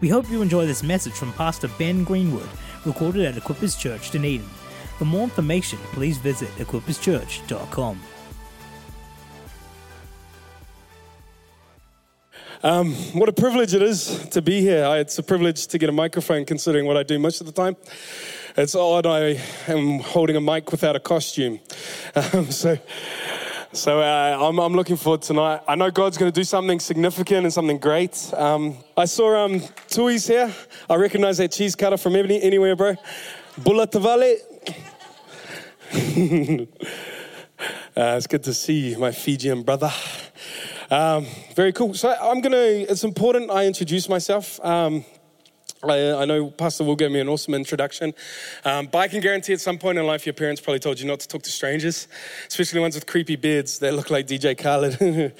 [0.00, 2.48] We hope you enjoy this message from Pastor Ben Greenwood,
[2.86, 4.48] recorded at Equippers Church, Dunedin.
[4.98, 8.00] For more information, please visit equipperschurch.com.
[12.62, 14.84] Um, what a privilege it is to be here.
[14.96, 17.76] It's a privilege to get a microphone considering what I do most of the time.
[18.56, 21.60] It's odd I am holding a mic without a costume.
[22.12, 22.76] Um, so
[23.72, 25.60] so uh, I'm, I'm, looking forward tonight.
[25.68, 28.32] I know God's going to do something significant and something great.
[28.36, 30.52] Um, I saw um, Tui's here.
[30.88, 32.96] I recognize that cheese cutter from any, anywhere, bro.
[33.58, 34.38] Bula Tavale.
[37.96, 39.92] uh, it's good to see you, my Fijian brother.
[40.90, 41.94] Um, very cool.
[41.94, 44.58] So I'm going to, it's important I introduce myself.
[44.64, 45.04] Um,
[45.82, 48.12] I, I, know Pastor will give me an awesome introduction,
[48.66, 51.06] um, but I can guarantee at some point in life your parents probably told you
[51.06, 52.06] not to talk to strangers,
[52.48, 55.32] especially ones with creepy beards that look like DJ Khaled.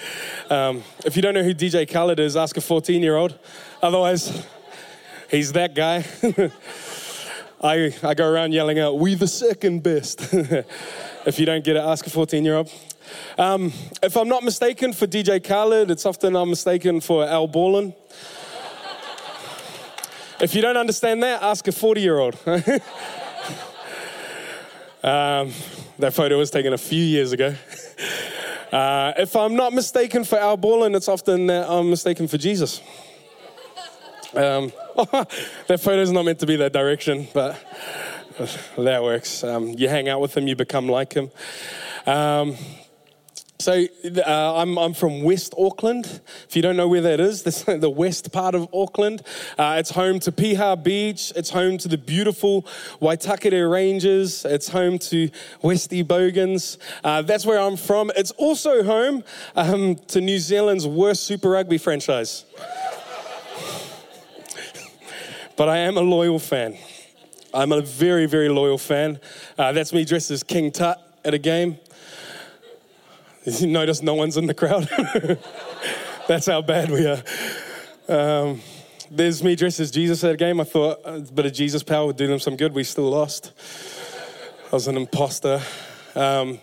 [0.51, 3.39] um, if you don't know who DJ Khaled is, ask a 14 year old.
[3.83, 4.47] Otherwise,
[5.30, 6.07] he's that guy.
[7.63, 10.21] I, I go around yelling out, We the second best.
[10.33, 12.73] if you don't get it, ask a 14 year old.
[13.37, 17.93] Um, if I'm not mistaken for DJ Khaled, it's often I'm mistaken for Al Borland.
[20.41, 22.35] If you don't understand that, ask a 40 year old.
[22.46, 22.63] um,
[25.99, 27.55] that photo was taken a few years ago.
[28.71, 32.80] Uh, if I'm not mistaken for Al Borland, it's often that I'm mistaken for Jesus.
[34.33, 34.71] Um,
[35.66, 37.59] that photo is not meant to be that direction, but
[38.79, 39.43] that works.
[39.43, 41.33] Um, you hang out with him, you become like him.
[42.07, 42.55] Um,
[43.61, 43.85] so
[44.27, 46.23] uh, I'm, I'm from West Auckland.
[46.49, 49.23] If you don't know where that is, that's the west part of Auckland.
[49.59, 51.30] Uh, it's home to Piha Beach.
[51.37, 52.63] It's home to the beautiful
[53.02, 54.47] Waitakere Ranges.
[54.47, 55.29] It's home to
[55.61, 56.79] Westy Bogans.
[57.05, 58.11] Uh, that's where I'm from.
[58.17, 62.47] It's also home um, to New Zealand's worst Super Rugby franchise.
[65.56, 66.78] but I am a loyal fan.
[67.53, 69.21] I'm a very, very loyal fan.
[69.59, 71.79] Uh, that's me dressed as King Tut at a game.
[73.45, 74.89] You notice no one's in the crowd?
[76.28, 77.23] That's how bad we are.
[78.06, 78.61] Um,
[79.11, 80.61] there's me dressed as Jesus at a game.
[80.61, 82.75] I thought a bit of Jesus power would do them some good.
[82.75, 83.53] We still lost.
[84.71, 85.62] I was an imposter.
[86.15, 86.59] Um,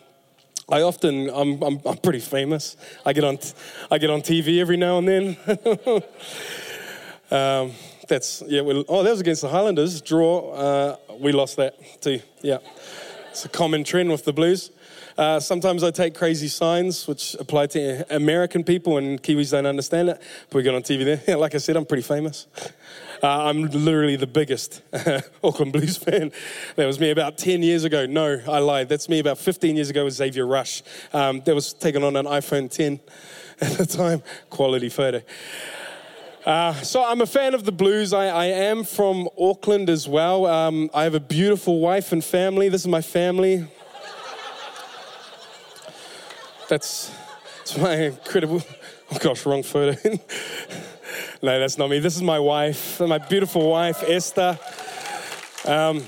[0.70, 2.78] I often, I'm, I'm, I'm, pretty famous.
[3.06, 3.40] I get on,
[3.90, 5.38] I get on TV every now and then.
[7.32, 7.72] um,
[8.08, 10.00] that's, yeah, we, oh, that was against the Highlanders.
[10.02, 10.52] Draw.
[10.52, 12.20] Uh, we lost that too.
[12.44, 12.60] Yeah.
[13.32, 14.72] It's a common trend with the Blues.
[15.18, 20.10] Uh, sometimes I take crazy signs which apply to American people and Kiwis don't understand
[20.10, 20.22] it.
[20.50, 21.38] But we get on TV there.
[21.38, 22.46] like I said, I'm pretty famous.
[23.24, 24.84] Uh, I'm literally the biggest
[25.44, 26.32] Auckland Blues fan.
[26.76, 28.06] That was me about 10 years ago.
[28.06, 28.90] No, I lied.
[28.90, 30.84] That's me about 15 years ago with Xavier Rush.
[31.14, 33.00] Um, that was taken on an iPhone 10
[33.62, 34.22] at the time.
[34.52, 35.22] Quality photo.
[36.46, 38.14] Uh, so I'm a fan of the blues.
[38.14, 40.46] I, I am from Auckland as well.
[40.46, 42.70] Um, I have a beautiful wife and family.
[42.70, 43.68] This is my family.
[46.70, 47.12] That's,
[47.60, 48.62] that's my incredible,
[49.12, 49.98] oh gosh, wrong photo.
[51.42, 52.00] no, that's not me.
[52.00, 54.60] This is my wife, my beautiful wife, Esther.
[55.66, 56.04] Um,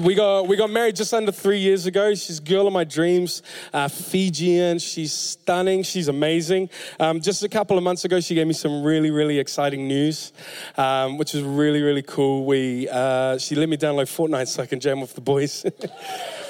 [0.00, 2.14] we got we got married just under three years ago.
[2.14, 3.42] She's girl of my dreams,
[3.72, 4.78] uh, Fijian.
[4.78, 5.82] She's stunning.
[5.82, 6.70] She's amazing.
[7.00, 10.32] Um, just a couple of months ago, she gave me some really really exciting news,
[10.76, 12.44] um, which is really really cool.
[12.44, 15.64] We uh, she let me download Fortnite so I can jam with the boys.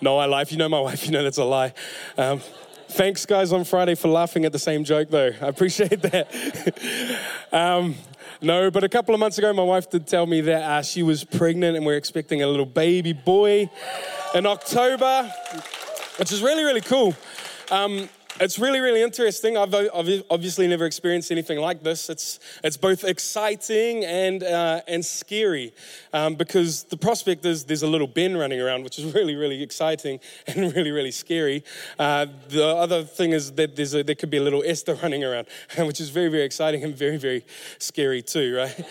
[0.00, 0.42] no, I lie.
[0.42, 1.72] If you know my wife, you know that's a lie.
[2.18, 2.40] Um,
[2.88, 5.32] thanks, guys, on Friday for laughing at the same joke, though.
[5.40, 7.18] I appreciate that.
[7.52, 7.94] um,
[8.42, 11.02] no, but a couple of months ago, my wife did tell me that uh, she
[11.02, 13.70] was pregnant and we're expecting a little baby boy
[14.34, 15.32] in October,
[16.18, 17.14] which is really, really cool.
[17.70, 18.08] Um,
[18.40, 19.56] it's really, really interesting.
[19.56, 19.74] I've,
[20.30, 22.10] obviously never experienced anything like this.
[22.10, 25.72] It's, it's both exciting and, uh, and scary
[26.12, 29.62] um, because the prospect is there's a little Ben running around, which is really, really
[29.62, 31.64] exciting and really, really scary.
[31.98, 35.24] Uh, the other thing is that there's a, there could be a little Esther running
[35.24, 35.46] around,
[35.78, 37.44] which is very, very exciting and very, very
[37.78, 38.86] scary too, right?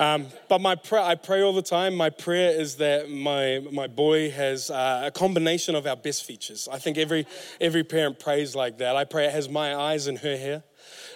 [0.00, 1.94] Um, but my prayer, I pray all the time.
[1.94, 6.66] My prayer is that my, my boy has uh, a combination of our best features.
[6.72, 7.26] I think every,
[7.60, 8.96] every parent prays like that.
[8.96, 10.62] I pray it has my eyes and her hair,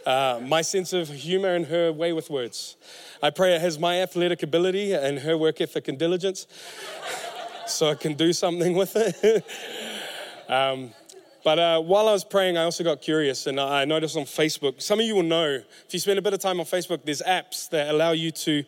[0.04, 2.76] uh, my sense of humor and her way with words.
[3.22, 6.46] I pray it has my athletic ability and her work ethic and diligence
[7.66, 9.46] so I can do something with it.
[10.50, 10.92] um,
[11.44, 14.80] but uh, while I was praying, I also got curious and I noticed on Facebook,
[14.80, 17.20] some of you will know, if you spend a bit of time on Facebook, there's
[17.20, 18.64] apps that allow you to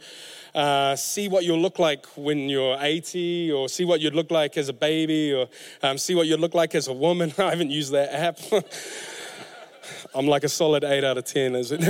[0.54, 4.58] uh, see what you'll look like when you're 80 or see what you'd look like
[4.58, 5.48] as a baby or
[5.82, 7.32] um, see what you'd look like as a woman.
[7.38, 8.38] I haven't used that app.
[10.14, 11.80] I'm like a solid 8 out of 10, is it?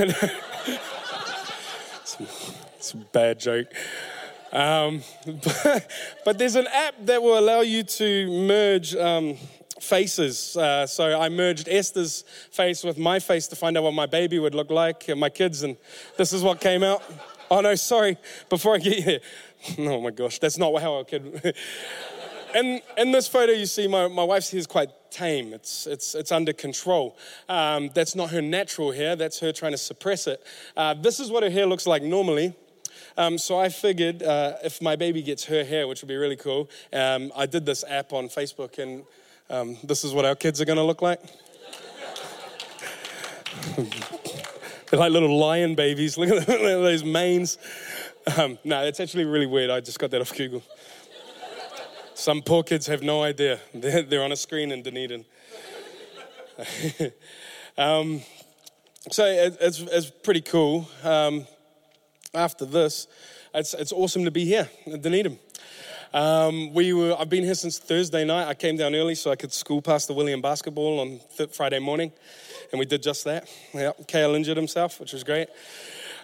[2.77, 3.67] it's a bad joke.
[4.53, 5.91] Um, but,
[6.23, 9.35] but, there's an app that will allow you to merge um,
[9.79, 10.57] faces.
[10.57, 14.39] Uh, so I merged Esther's face with my face to find out what my baby
[14.39, 15.77] would look like and my kids, and
[16.17, 17.03] this is what came out.
[17.49, 18.17] Oh no, sorry.
[18.49, 19.19] Before I get here,
[19.79, 21.55] oh my gosh, that's not how I could.
[22.55, 25.53] in, in this photo, you see my, my wife's hair is quite tame.
[25.53, 27.17] It's, it's, it's under control.
[27.47, 29.15] Um, that's not her natural hair.
[29.15, 30.43] That's her trying to suppress it.
[30.75, 32.55] Uh, this is what her hair looks like normally.
[33.17, 36.35] Um, so I figured uh, if my baby gets her hair, which would be really
[36.35, 39.03] cool, um, I did this app on Facebook, and
[39.49, 41.21] um, this is what our kids are going to look like.
[44.89, 46.17] They're like little lion babies.
[46.17, 47.57] Look at those manes.
[48.37, 49.69] Um, no, it's actually really weird.
[49.69, 50.63] I just got that off Google.
[52.13, 53.59] Some poor kids have no idea.
[53.73, 55.23] They're, they're on a screen in Dunedin.
[57.77, 58.21] um,
[59.11, 60.89] so it, it's, it's pretty cool.
[61.03, 61.45] Um,
[62.33, 63.07] after this,
[63.53, 65.39] it's, it's awesome to be here in Dunedin.
[66.13, 68.47] Um, we were, I've been here since Thursday night.
[68.47, 71.19] I came down early so I could school Pastor William basketball on
[71.51, 72.11] Friday morning,
[72.71, 73.49] and we did just that.
[73.73, 75.49] Yeah, Kale injured himself, which was great.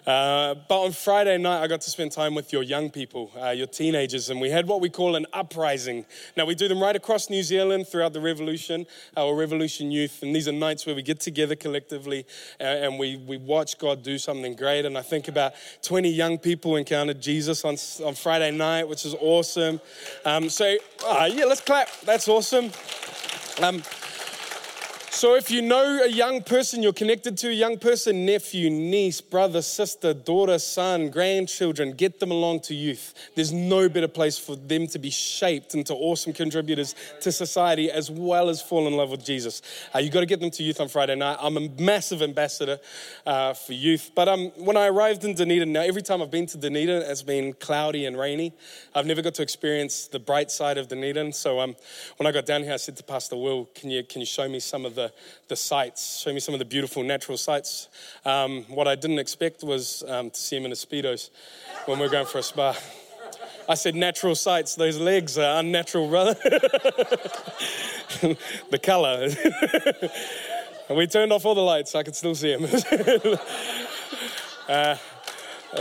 [0.05, 3.49] Uh, but on Friday night, I got to spend time with your young people, uh,
[3.51, 6.05] your teenagers, and we had what we call an uprising.
[6.35, 8.85] Now, we do them right across New Zealand throughout the Revolution,
[9.15, 12.25] our Revolution Youth, and these are nights where we get together collectively
[12.59, 14.85] uh, and we, we watch God do something great.
[14.85, 15.53] And I think about
[15.83, 19.79] 20 young people encountered Jesus on, on Friday night, which is awesome.
[20.25, 20.75] Um, so,
[21.07, 21.89] uh, yeah, let's clap.
[22.01, 22.71] That's awesome.
[23.61, 23.83] Um,
[25.13, 29.21] so, if you know a young person, you're connected to a young person, nephew, niece,
[29.21, 33.13] brother, sister, daughter, son, grandchildren, get them along to youth.
[33.35, 38.09] There's no better place for them to be shaped into awesome contributors to society as
[38.09, 39.61] well as fall in love with Jesus.
[39.93, 41.37] Uh, you've got to get them to youth on Friday night.
[41.39, 42.79] I'm a massive ambassador
[43.27, 44.09] uh, for youth.
[44.15, 47.21] But um, when I arrived in Dunedin, now every time I've been to Dunedin, it's
[47.21, 48.51] been cloudy and rainy.
[48.95, 51.33] I've never got to experience the bright side of Dunedin.
[51.33, 51.75] So um,
[52.17, 54.49] when I got down here, I said to Pastor Will, can you, can you show
[54.49, 55.13] me some of the the,
[55.49, 57.89] the sights, show me some of the beautiful natural sights.
[58.25, 61.29] Um, what I didn't expect was um, to see him in a Speedos
[61.85, 62.75] when we are going for a spa.
[63.67, 66.33] I said, natural sights, those legs are unnatural, brother.
[68.71, 69.29] the color.
[70.89, 72.65] and we turned off all the lights, I could still see him.
[74.67, 74.97] uh,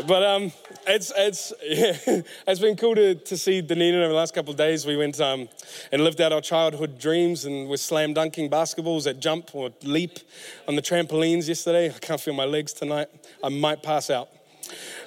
[0.06, 0.52] but um,
[0.86, 4.56] it's, it's, yeah, it's been cool to, to see Dunedin over the last couple of
[4.56, 4.86] days.
[4.86, 5.48] We went um,
[5.90, 10.18] and lived out our childhood dreams and we're slam dunking basketballs at jump or leap
[10.66, 11.90] on the trampolines yesterday.
[11.90, 13.08] I can't feel my legs tonight.
[13.44, 14.28] I might pass out.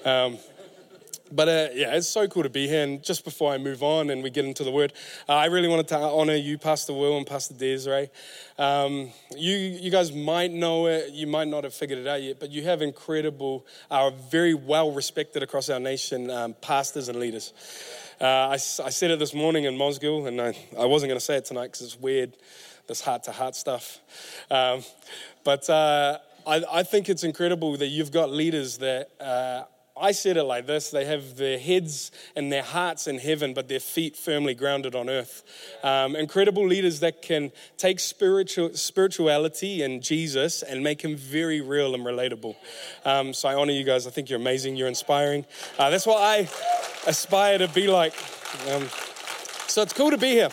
[0.04, 0.38] Um,
[1.32, 2.84] but uh, yeah, it's so cool to be here.
[2.84, 4.94] And just before I move on and we get into the word,
[5.28, 8.10] uh, I really wanted to honor you, Pastor Will and Pastor Desiree.
[8.58, 12.40] Um, you, you guys might know it, you might not have figured it out yet,
[12.40, 17.54] but you have incredible, uh, very well respected across our nation um, pastors and leaders.
[18.22, 21.26] Uh, I, I, said it this morning in Mosgiel, and I, I wasn't going to
[21.26, 22.34] say it tonight because it's weird,
[22.88, 24.00] this heart to heart stuff.
[24.50, 24.84] Um,
[25.44, 29.64] but uh, I, I, think it's incredible that you've got leaders that uh,
[29.98, 33.70] I said it like this they have their heads and their hearts in heaven, but
[33.70, 35.44] their feet firmly grounded on earth.
[35.84, 41.96] Um, incredible leaders that can take spiritual, spirituality and Jesus and make him very real
[41.96, 42.58] and relatable.
[43.06, 44.06] Um, so I honor you guys.
[44.06, 44.76] I think you're amazing.
[44.76, 45.46] You're inspiring.
[45.80, 46.50] Uh, that's what I
[47.08, 48.14] aspire to be like.
[48.72, 48.90] Um,
[49.68, 50.50] so it's cool to be here.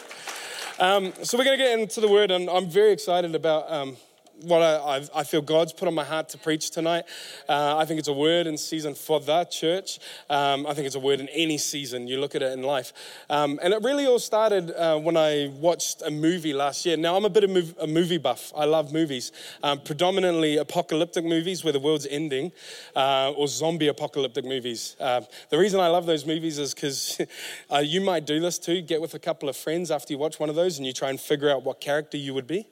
[0.79, 3.97] Um, so we're going to get into the word, and I'm very excited about um,
[4.41, 7.05] what I, I, feel God's put on my heart to preach tonight.
[7.49, 9.99] Uh, I think it's a word in season for the church.
[10.29, 12.09] Um, I think it's a word in any season.
[12.09, 12.93] You look at it in life.
[13.31, 16.97] Um, and it really all started uh, when I watched a movie last year.
[16.97, 18.53] Now, I'm a bit of a movie buff.
[18.57, 22.53] I love movies, um, predominantly apocalyptic movies where the world's ending,
[22.97, 24.97] uh, or zombie apocalyptic movies.
[24.99, 27.21] Uh, the reason I love those movies is because
[27.73, 28.83] uh, you might do this too.
[28.83, 31.11] Get with a couple of friends after you watch one of those and you try
[31.11, 32.67] and figure out what character you would be.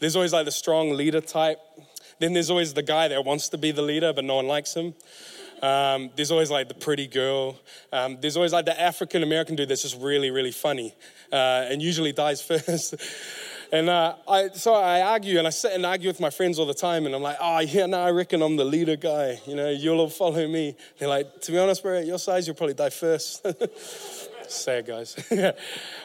[0.00, 1.60] There's always like the strong leader type.
[2.18, 4.74] Then there's always the guy that wants to be the leader, but no one likes
[4.74, 4.94] him.
[5.62, 7.58] Um, there's always like the pretty girl.
[7.92, 10.94] Um, there's always like the African American dude that's just really, really funny
[11.32, 12.94] uh, and usually dies first.
[13.72, 16.66] and uh, I, so I argue and I sit and argue with my friends all
[16.66, 17.06] the time.
[17.06, 19.40] And I'm like, oh, yeah, no, I reckon I'm the leader guy.
[19.46, 20.76] You know, you'll all follow me.
[20.98, 23.44] They're like, to be honest, bro, at your size, you'll probably die first.
[24.50, 25.14] Sad guys.
[25.30, 25.54] but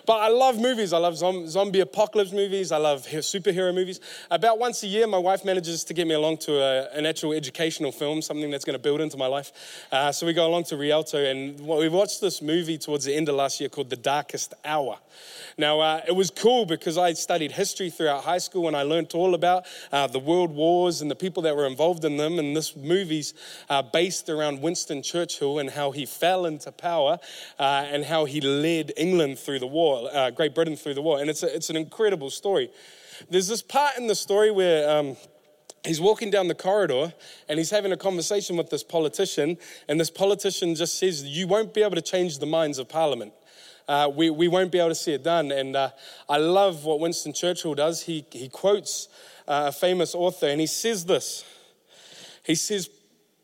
[0.09, 0.93] I love movies.
[0.93, 2.71] I love zombie apocalypse movies.
[2.71, 3.99] I love superhero movies.
[4.29, 7.33] About once a year, my wife manages to get me along to a, an actual
[7.33, 9.85] educational film, something that's going to build into my life.
[9.91, 13.29] Uh, so we go along to Rialto, and we watched this movie towards the end
[13.29, 14.99] of last year called The Darkest Hour.
[15.57, 19.13] Now, uh, it was cool because I studied history throughout high school and I learned
[19.13, 22.39] all about uh, the world wars and the people that were involved in them.
[22.39, 23.33] And this movie's
[23.69, 27.19] uh, based around Winston Churchill and how he fell into power
[27.59, 31.19] uh, and how he led England through the war, uh, Great Britain through the war.
[31.19, 32.69] And it's, a, it's an incredible story.
[33.29, 34.89] There's this part in the story where.
[34.89, 35.17] Um,
[35.85, 37.13] he's walking down the corridor
[37.49, 39.57] and he's having a conversation with this politician
[39.89, 43.33] and this politician just says you won't be able to change the minds of parliament
[43.87, 45.51] uh, we, we won't be able to see it done.
[45.51, 45.89] And uh,
[46.29, 48.03] I love what Winston Churchill does.
[48.03, 49.09] He, he quotes
[49.47, 51.43] uh, a famous author and he says this.
[52.43, 52.89] He says,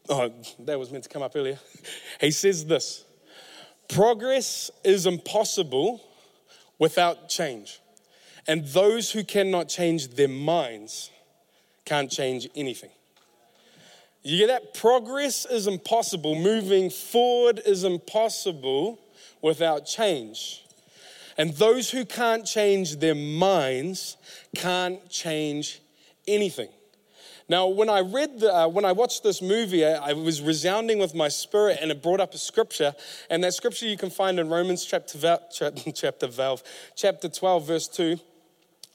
[0.10, 1.60] oh, that was meant to come up earlier.
[2.22, 3.06] he says this
[3.90, 6.02] Progress is impossible
[6.78, 7.82] without change.
[8.48, 11.12] And those who cannot change their minds
[11.86, 12.92] can't change anything.
[14.22, 14.74] You get that?
[14.74, 16.36] Progress is impossible.
[16.36, 19.00] Moving forward is impossible
[19.42, 20.66] without change.
[21.38, 24.18] And those who can't change their minds
[24.56, 25.82] can't change
[26.28, 26.70] anything.
[27.50, 31.00] Now, when I read, the, uh, when I watched this movie, I, I, was resounding
[31.00, 32.94] with my spirit, and it brought up a scripture,
[33.28, 35.18] and that scripture you can find in Romans chapter,
[35.94, 36.62] chapter, valve,
[36.96, 38.20] chapter 12, verse 2.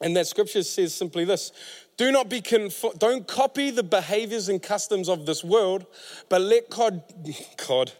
[0.01, 1.51] And that scripture says simply this
[1.97, 2.41] do not be
[2.97, 5.85] don't copy the behaviors and customs of this world,
[6.27, 7.03] but let God,
[7.67, 7.91] God,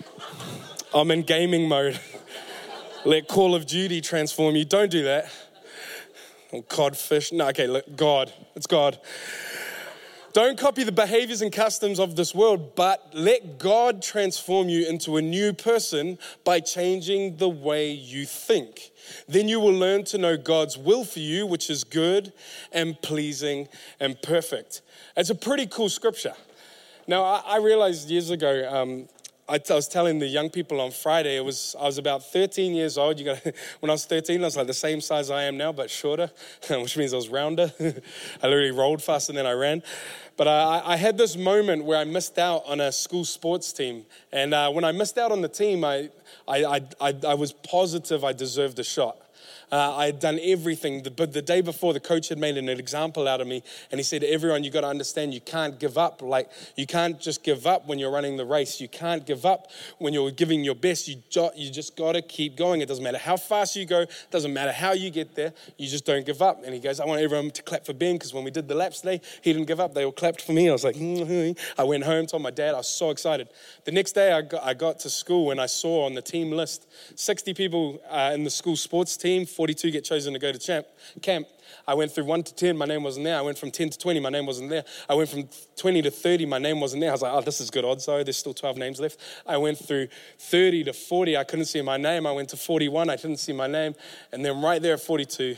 [0.94, 1.98] I'm in gaming mode.
[3.04, 4.64] Let Call of Duty transform you.
[4.64, 5.30] Don't do that.
[6.68, 7.32] Codfish.
[7.32, 8.32] No, okay, look, God.
[8.54, 8.98] It's God.
[10.36, 15.16] Don't copy the behaviors and customs of this world, but let God transform you into
[15.16, 18.90] a new person by changing the way you think.
[19.26, 22.34] Then you will learn to know God's will for you, which is good
[22.70, 24.82] and pleasing and perfect.
[25.16, 26.34] It's a pretty cool scripture.
[27.06, 29.08] Now, I, realized years ago, um,
[29.48, 32.98] I, was telling the young people on Friday, it was, I was about 13 years
[32.98, 33.18] old.
[33.18, 33.44] You got,
[33.80, 36.30] when I was 13, I was like the same size I am now, but shorter,
[36.70, 37.72] which means I was rounder.
[37.80, 39.82] I literally rolled faster than I ran.
[40.36, 44.04] But I, I, had this moment where I missed out on a school sports team.
[44.32, 46.10] And uh, when I missed out on the team, I,
[46.46, 49.16] I, I, I was positive I deserved a shot.
[49.70, 53.26] Uh, I had done everything, but the day before, the coach had made an example
[53.26, 56.22] out of me, and he said, "Everyone, you got to understand, you can't give up.
[56.22, 58.80] Like you can't just give up when you're running the race.
[58.80, 61.08] You can't give up when you're giving your best.
[61.08, 61.16] You
[61.56, 62.80] you just got to keep going.
[62.80, 64.00] It doesn't matter how fast you go.
[64.00, 65.52] It doesn't matter how you get there.
[65.78, 68.14] You just don't give up." And he goes, "I want everyone to clap for Ben
[68.14, 69.94] because when we did the laps today, he didn't give up.
[69.94, 70.68] They all clapped for me.
[70.68, 71.80] I was like, mm-hmm.
[71.80, 73.48] I went home, told my dad, I was so excited.
[73.84, 76.50] The next day, I got, I got to school and I saw on the team
[76.50, 80.58] list 60 people uh, in the school sports team, 42 get chosen to go to
[80.58, 80.86] champ,
[81.22, 81.46] camp.
[81.88, 83.38] I went through 1 to 10, my name wasn't there.
[83.38, 84.84] I went from 10 to 20, my name wasn't there.
[85.08, 87.08] I went from 20 to 30, my name wasn't there.
[87.08, 88.22] I was like, oh, this is good odds, though.
[88.22, 89.18] There's still 12 names left.
[89.46, 90.08] I went through
[90.38, 92.26] 30 to 40, I couldn't see my name.
[92.26, 93.94] I went to 41, I didn't see my name.
[94.30, 95.56] And then right there at 42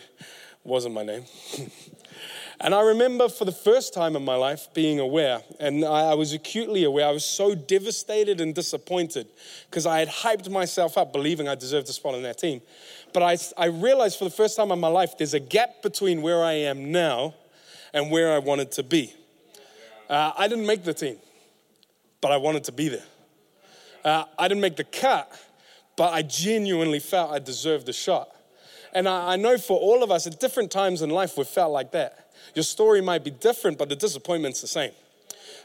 [0.63, 1.25] wasn't my name.
[2.61, 6.33] And I remember for the first time in my life being aware, and I was
[6.33, 7.07] acutely aware.
[7.07, 9.29] I was so devastated and disappointed
[9.71, 12.61] because I had hyped myself up believing I deserved a spot on that team.
[13.13, 16.21] But I, I realized for the first time in my life there's a gap between
[16.21, 17.35] where I am now
[17.95, 19.15] and where I wanted to be.
[20.11, 21.19] Uh, I didn't make the team,
[22.21, 23.05] but I wanted to be there.
[24.05, 25.31] Uh, I didn't make the cut,
[25.97, 28.29] but I genuinely felt I deserved a shot.
[28.93, 31.73] And I, I know for all of us at different times in life, we've felt
[31.73, 32.28] like that.
[32.59, 34.91] Your story might be different, but the disappointment's the same.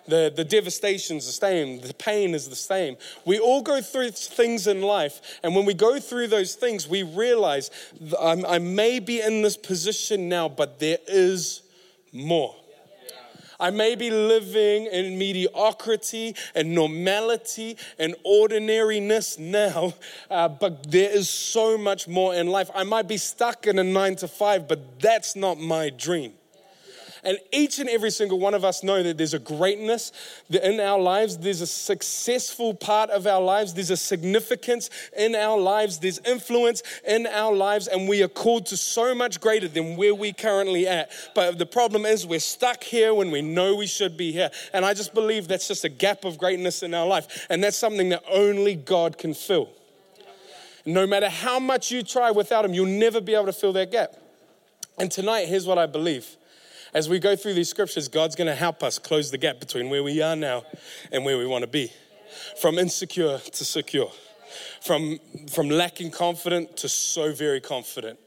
[0.07, 1.81] The, the devastation's the same.
[1.81, 2.97] The pain is the same.
[3.25, 5.39] We all go through things in life.
[5.41, 7.71] And when we go through those things, we realize
[8.19, 11.63] I may be in this position now, but there is
[12.11, 12.55] more.
[13.59, 19.95] I may be living in mediocrity and normality and ordinariness now,
[20.29, 22.69] uh, but there is so much more in life.
[22.75, 26.33] I might be stuck in a nine to five, but that's not my dream.
[27.23, 30.11] And each and every single one of us know that there's a greatness
[30.49, 35.57] in our lives, there's a successful part of our lives, there's a significance in our
[35.57, 39.95] lives, there's influence in our lives, and we are called to so much greater than
[39.95, 41.11] where we currently at.
[41.33, 44.51] But the problem is we're stuck here when we know we should be here.
[44.73, 47.47] And I just believe that's just a gap of greatness in our life.
[47.49, 49.69] And that's something that only God can fill.
[50.85, 53.91] No matter how much you try without Him, you'll never be able to fill that
[53.91, 54.15] gap.
[54.97, 56.35] And tonight, here's what I believe
[56.93, 59.89] as we go through these scriptures, God's going to help us close the gap between
[59.89, 60.63] where we are now
[61.11, 61.91] and where we want to be.
[62.59, 64.11] From insecure to secure.
[64.81, 65.19] From,
[65.49, 68.19] from lacking confident to so very confident.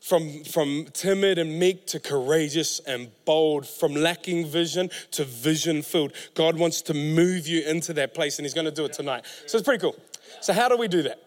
[0.00, 3.66] From, from timid and meek to courageous and bold.
[3.66, 6.12] From lacking vision to vision filled.
[6.34, 9.26] God wants to move you into that place and He's going to do it tonight.
[9.46, 9.96] So it's pretty cool.
[10.40, 11.20] So, how do we do that?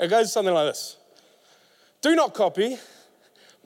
[0.00, 0.96] It goes something like this
[2.00, 2.78] Do not copy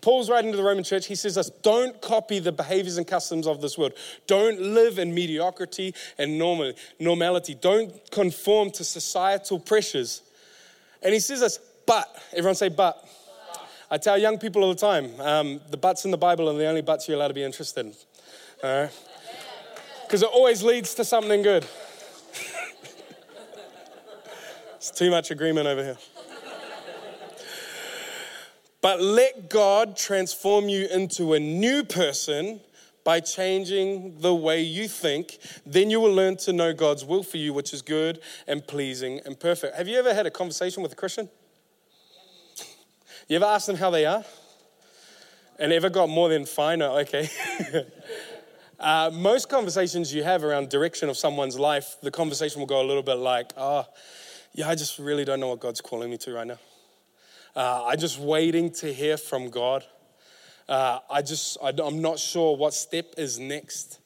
[0.01, 1.07] Paul's writing to the Roman church.
[1.07, 3.95] He says us, don't copy the behaviors and customs of this world.
[4.27, 7.55] Don't live in mediocrity and normal, normality.
[7.55, 10.23] Don't conform to societal pressures.
[11.03, 13.05] And he says us, but, everyone say but.
[13.91, 16.67] I tell young people all the time, um, the buts in the Bible are the
[16.67, 17.95] only buts you're allowed to be interested in.
[20.03, 21.65] Because it always leads to something good.
[24.77, 25.97] it's too much agreement over here.
[28.81, 32.61] But let God transform you into a new person
[33.09, 35.39] by changing the way you think.
[35.65, 39.21] Then you will learn to know God's will for you, which is good and pleasing
[39.25, 39.77] and perfect.
[39.77, 41.29] Have you ever had a conversation with a Christian?
[43.29, 44.25] You ever asked them how they are?
[45.59, 47.29] And ever got more than fine okay?
[48.81, 52.87] uh, most conversations you have around direction of someone's life, the conversation will go a
[52.87, 53.87] little bit like, oh,
[54.53, 56.59] yeah, I just really don't know what God's calling me to right now.
[57.55, 59.85] Uh, I'm just waiting to hear from God.
[60.69, 63.98] Uh, I just, I, am not sure what step is next.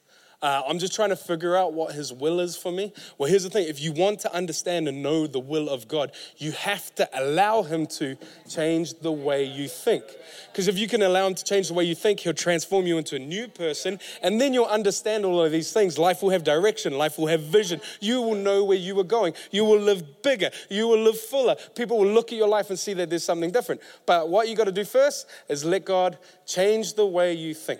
[0.43, 2.91] Uh, I'm just trying to figure out what His will is for me.
[3.17, 6.11] Well, here's the thing if you want to understand and know the will of God,
[6.35, 8.17] you have to allow Him to
[8.49, 10.03] change the way you think.
[10.51, 12.97] Because if you can allow Him to change the way you think, He'll transform you
[12.97, 15.97] into a new person, and then you'll understand all of these things.
[15.97, 17.79] Life will have direction, life will have vision.
[18.01, 19.35] You will know where you are going.
[19.51, 21.55] You will live bigger, you will live fuller.
[21.73, 23.79] People will look at your life and see that there's something different.
[24.05, 27.79] But what you got to do first is let God change the way you think.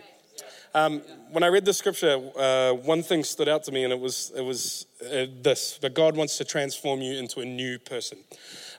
[0.75, 3.99] Um, when I read the scripture, uh, one thing stood out to me, and it
[3.99, 8.17] was, it was uh, this that God wants to transform you into a new person.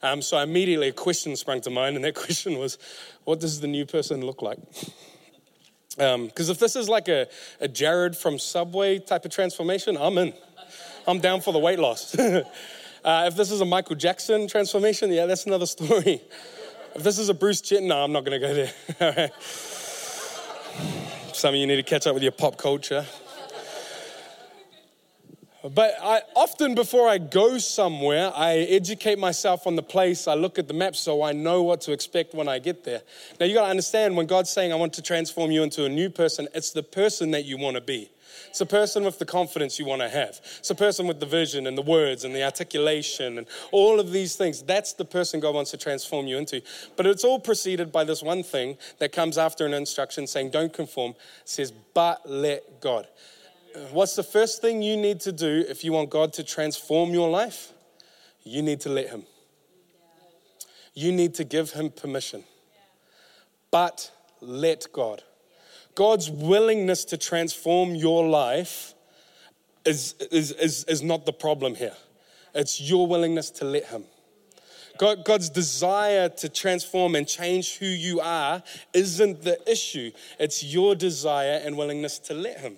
[0.02, 2.78] Um, so immediately a question sprang to mind, and that question was,
[3.24, 4.58] What does the new person look like?
[5.96, 7.28] Because um, if this is like a,
[7.60, 10.34] a Jared from Subway type of transformation, I'm in.
[11.06, 12.18] I'm down for the weight loss.
[12.18, 12.42] uh,
[13.04, 16.22] if this is a Michael Jackson transformation, yeah, that's another story.
[16.96, 18.54] If this is a Bruce Jet, no, I'm not going to go
[19.00, 19.30] there.
[21.34, 23.04] Some of you need to catch up with your pop culture.
[25.68, 30.28] But I, often before I go somewhere, I educate myself on the place.
[30.28, 33.02] I look at the map so I know what to expect when I get there.
[33.40, 35.88] Now, you got to understand when God's saying, I want to transform you into a
[35.88, 38.10] new person, it's the person that you want to be.
[38.48, 40.40] It's a person with the confidence you want to have.
[40.58, 44.12] It's a person with the vision and the words and the articulation and all of
[44.12, 44.62] these things.
[44.62, 46.62] That's the person God wants to transform you into.
[46.96, 50.72] But it's all preceded by this one thing that comes after an instruction saying, don't
[50.72, 51.12] conform.
[51.12, 53.06] It says, but let God.
[53.90, 57.28] What's the first thing you need to do if you want God to transform your
[57.28, 57.72] life?
[58.44, 59.24] You need to let Him.
[60.94, 62.44] You need to give Him permission.
[63.70, 65.24] But let God.
[65.94, 68.94] God's willingness to transform your life
[69.84, 71.94] is, is, is, is not the problem here.
[72.54, 74.04] It's your willingness to let Him.
[74.96, 80.12] God, God's desire to transform and change who you are isn't the issue.
[80.38, 82.76] It's your desire and willingness to let Him.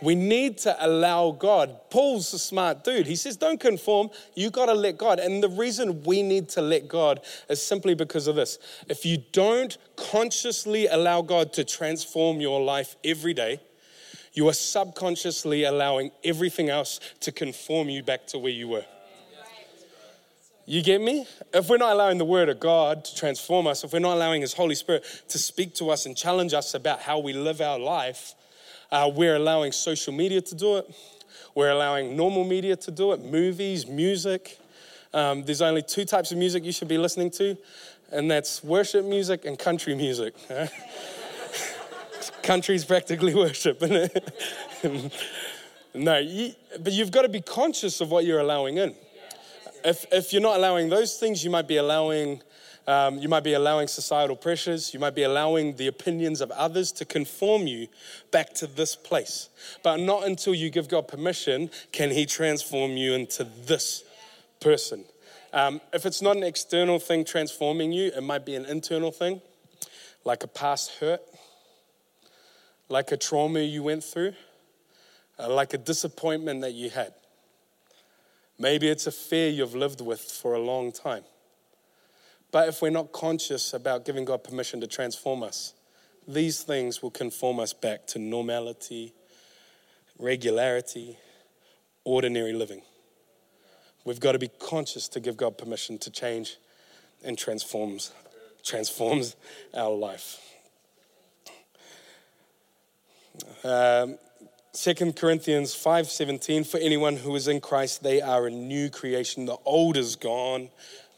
[0.00, 1.90] We need to allow God.
[1.90, 3.06] Paul's a smart dude.
[3.06, 4.10] He says, Don't conform.
[4.34, 5.18] You got to let God.
[5.18, 8.58] And the reason we need to let God is simply because of this.
[8.88, 13.60] If you don't consciously allow God to transform your life every day,
[14.32, 18.84] you are subconsciously allowing everything else to conform you back to where you were.
[20.64, 21.26] You get me?
[21.54, 24.42] If we're not allowing the Word of God to transform us, if we're not allowing
[24.42, 27.78] His Holy Spirit to speak to us and challenge us about how we live our
[27.78, 28.34] life,
[28.90, 30.94] uh, we're allowing social media to do it.
[31.54, 34.58] We're allowing normal media to do it, movies, music.
[35.12, 37.56] Um, there's only two types of music you should be listening to,
[38.12, 40.34] and that's worship music and country music.
[42.42, 44.10] Country's practically worship, isn't
[44.82, 45.12] it?
[45.94, 48.94] no, you, but you've got to be conscious of what you're allowing in.
[49.84, 52.40] If, if you're not allowing those things, you might be allowing
[52.88, 54.94] um, you might be allowing societal pressures.
[54.94, 57.88] You might be allowing the opinions of others to conform you
[58.30, 59.50] back to this place.
[59.82, 64.04] But not until you give God permission can He transform you into this
[64.58, 65.04] person.
[65.52, 69.42] Um, if it's not an external thing transforming you, it might be an internal thing,
[70.24, 71.20] like a past hurt,
[72.88, 74.32] like a trauma you went through,
[75.38, 77.12] uh, like a disappointment that you had.
[78.58, 81.24] Maybe it's a fear you've lived with for a long time.
[82.50, 85.74] But if we're not conscious about giving God permission to transform us,
[86.26, 89.12] these things will conform us back to normality,
[90.18, 91.18] regularity,
[92.04, 92.82] ordinary living.
[94.04, 96.56] we've got to be conscious to give God permission to change
[97.22, 98.12] and transforms
[98.64, 99.36] transforms
[99.74, 100.40] our life.
[103.64, 104.18] Um,
[104.72, 109.56] 2 Corinthians 5:17 for anyone who is in Christ they are a new creation the
[109.64, 110.70] old is gone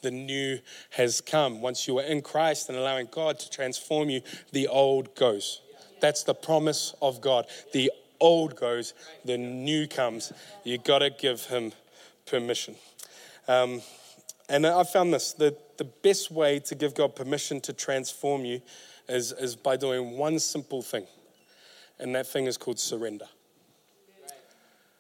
[0.03, 0.59] the new
[0.91, 1.61] has come.
[1.61, 5.61] Once you are in Christ and allowing God to transform you the old goes.
[6.01, 7.47] That's the promise of God.
[7.73, 10.33] The old goes the new comes.
[10.65, 11.73] You got to give him
[12.27, 12.77] permission.
[13.49, 13.83] Um,
[14.49, 18.61] and I found this the, the best way to give God permission to transform you
[19.09, 21.07] is, is by doing one simple thing
[22.01, 23.27] and that thing is called surrender.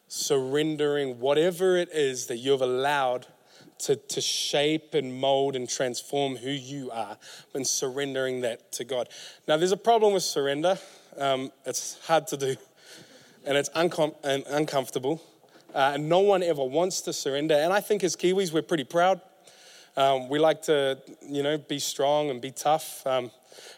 [0.08, 3.26] Surrendering whatever it is that you've allowed
[3.84, 7.16] to, to shape and mold and transform who you are
[7.54, 9.08] and surrendering that to God.
[9.46, 10.78] Now, there's a problem with surrender.
[11.18, 12.56] Um, it's hard to do
[13.44, 15.22] and it's uncom- and uncomfortable.
[15.74, 17.54] Uh, and no one ever wants to surrender.
[17.54, 19.20] And I think as Kiwis, we're pretty proud.
[19.96, 23.06] Um, we like to, you know, be strong and be tough.
[23.06, 23.30] Um,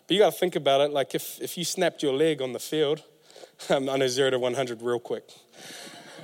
[0.07, 0.91] but you got to think about it.
[0.91, 3.03] Like if, if you snapped your leg on the field,
[3.69, 5.25] um, I know zero to 100 real quick.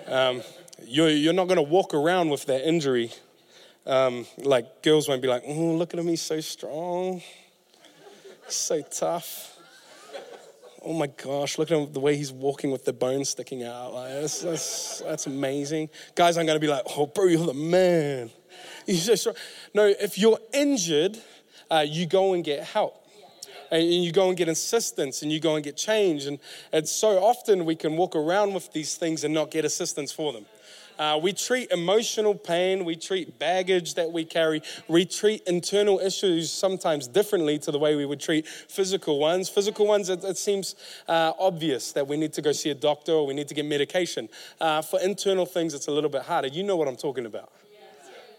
[0.06, 0.42] Um,
[0.84, 3.12] you're, you're not going to walk around with that injury.
[3.88, 7.22] Um, like, girls won't be like, oh, look at him, he's so strong,
[8.46, 9.56] so tough.
[10.84, 13.94] Oh my gosh, look at him, the way he's walking with the bones sticking out.
[13.94, 15.88] Like, that's, that's, that's amazing.
[16.14, 18.30] Guys aren't to be like, oh, bro, you're the man.
[18.84, 19.36] He's so strong.
[19.74, 21.18] No, if you're injured,
[21.70, 23.06] uh, you go and get help
[23.70, 26.26] and you go and get assistance and you go and get change.
[26.26, 26.38] And,
[26.72, 30.32] and so often we can walk around with these things and not get assistance for
[30.32, 30.46] them.
[30.98, 36.50] Uh, we treat emotional pain, we treat baggage that we carry, we treat internal issues
[36.50, 39.48] sometimes differently to the way we would treat physical ones.
[39.48, 40.74] Physical ones, it, it seems
[41.06, 43.64] uh, obvious that we need to go see a doctor or we need to get
[43.64, 44.28] medication.
[44.60, 46.48] Uh, for internal things, it's a little bit harder.
[46.48, 47.52] You know what I'm talking about.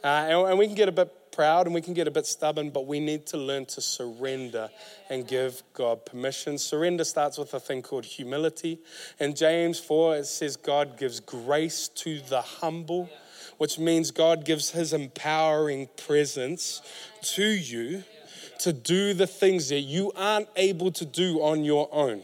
[0.04, 2.26] Uh, and, and we can get a bit proud and we can get a bit
[2.26, 4.70] stubborn, but we need to learn to surrender
[5.10, 6.58] and give God permission.
[6.58, 8.80] Surrender starts with a thing called humility.
[9.20, 13.10] In James 4, it says, God gives grace to the humble,
[13.58, 16.82] which means God gives his empowering presence
[17.22, 18.04] to you
[18.60, 22.22] to do the things that you aren't able to do on your own.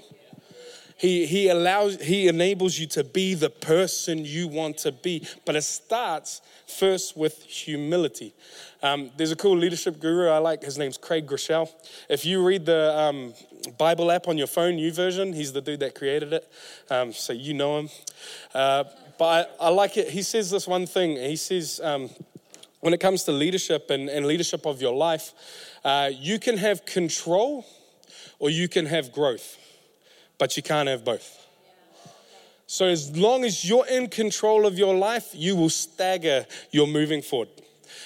[0.98, 5.28] He, he allows, he enables you to be the person you want to be.
[5.46, 8.34] But it starts first with humility.
[8.82, 10.64] Um, there's a cool leadership guru I like.
[10.64, 11.70] His name's Craig Groeschel.
[12.10, 13.34] If you read the um,
[13.78, 16.52] Bible app on your phone, YouVersion, he's the dude that created it.
[16.90, 17.90] Um, so you know him.
[18.54, 18.86] Uh,
[19.18, 20.10] but I, I, like it.
[20.10, 21.18] He says this one thing.
[21.18, 22.10] He says, um,
[22.82, 25.34] when it comes to leadership and, and leadership of your life,
[25.84, 27.66] uh, you can have control
[28.40, 29.58] or you can have growth,
[30.38, 31.46] but you can't have both.
[32.68, 37.22] So, as long as you're in control of your life, you will stagger your moving
[37.22, 37.50] forward.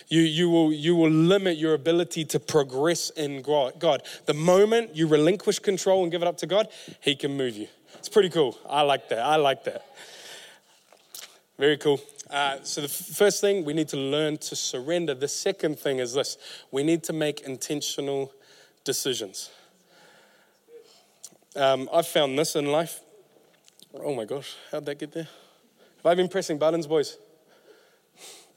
[0.10, 4.04] You, you, will, you will limit your ability to progress in God.
[4.26, 6.68] The moment you relinquish control and give it up to God,
[7.00, 7.68] He can move you.
[7.96, 8.58] It's pretty cool.
[8.70, 9.20] I like that.
[9.20, 9.86] I like that.
[11.58, 12.02] Very cool.
[12.30, 15.14] Uh, so, the f- first thing, we need to learn to surrender.
[15.14, 16.38] The second thing is this
[16.70, 18.34] we need to make intentional
[18.84, 19.52] decisions.
[21.60, 23.02] Um, I've found this in life.
[23.94, 25.28] Oh my gosh, how'd that get there?
[25.98, 27.18] Have I been pressing buttons, boys?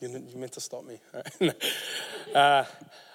[0.01, 1.01] You, meant to stop me.
[2.35, 2.65] uh,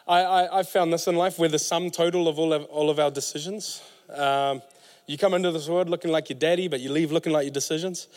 [0.05, 1.39] I, I, I, found this in life.
[1.39, 3.81] We're the sum total of all of, all of our decisions.
[4.13, 4.61] Um,
[5.05, 7.53] you come into this world looking like your daddy, but you leave looking like your
[7.53, 8.09] decisions.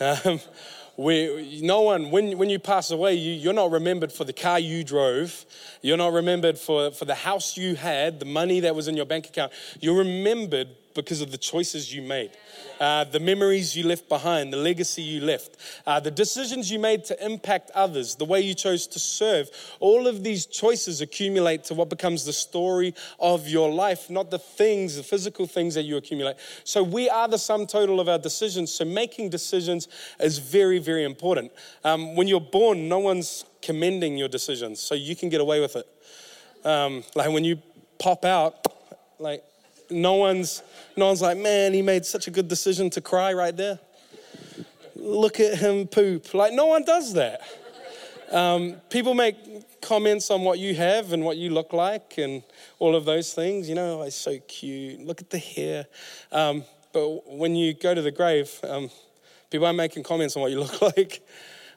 [0.00, 0.40] Um,
[0.96, 4.58] we, no one, when, when you pass away, you, you're not remembered for the car
[4.58, 5.44] you drove.
[5.82, 9.06] You're not remembered for, for the house you had, the money that was in your
[9.06, 9.52] bank account.
[9.80, 12.30] You're remembered because of the choices you made,
[12.80, 17.04] uh, the memories you left behind, the legacy you left, uh, the decisions you made
[17.04, 19.50] to impact others, the way you chose to serve.
[19.80, 24.38] All of these choices accumulate to what becomes the story of your life, not the
[24.38, 26.36] things, the physical things that you accumulate.
[26.62, 28.72] So we are the sum total of our decisions.
[28.72, 29.88] So making decisions
[30.20, 31.52] is very, very important.
[31.82, 35.76] Um, when you're born, no one's commending your decisions, so you can get away with
[35.76, 35.86] it.
[36.66, 37.60] Um, like when you
[37.98, 38.66] pop out,
[39.18, 39.42] like
[39.90, 40.62] no one's,
[40.96, 43.78] no one's like, man, he made such a good decision to cry right there.
[44.96, 46.32] Look at him poop.
[46.34, 47.40] Like, no one does that.
[48.32, 49.36] Um, people make
[49.80, 52.42] comments on what you have and what you look like and
[52.78, 53.68] all of those things.
[53.68, 55.00] You know, oh, it's so cute.
[55.00, 55.86] Look at the hair.
[56.32, 58.90] Um, but when you go to the grave, um,
[59.54, 61.24] people aren't making comments on what you look like.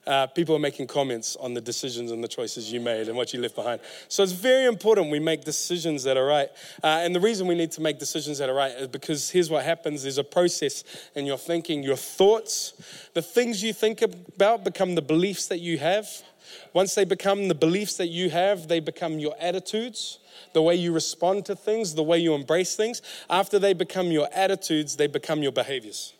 [0.08, 3.32] uh, people are making comments on the decisions and the choices you made and what
[3.34, 3.80] you left behind.
[4.08, 6.50] So it's very important we make decisions that are right.
[6.84, 9.52] Uh, and the reason we need to make decisions that are right is because here's
[9.52, 12.74] what happens there's a process in your thinking, your thoughts,
[13.14, 16.08] the things you think about become the beliefs that you have.
[16.74, 20.18] Once they become the beliefs that you have, they become your attitudes
[20.54, 23.04] the way you respond to things, the way you embrace things.
[23.30, 26.14] After they become your attitudes, they become your behaviors.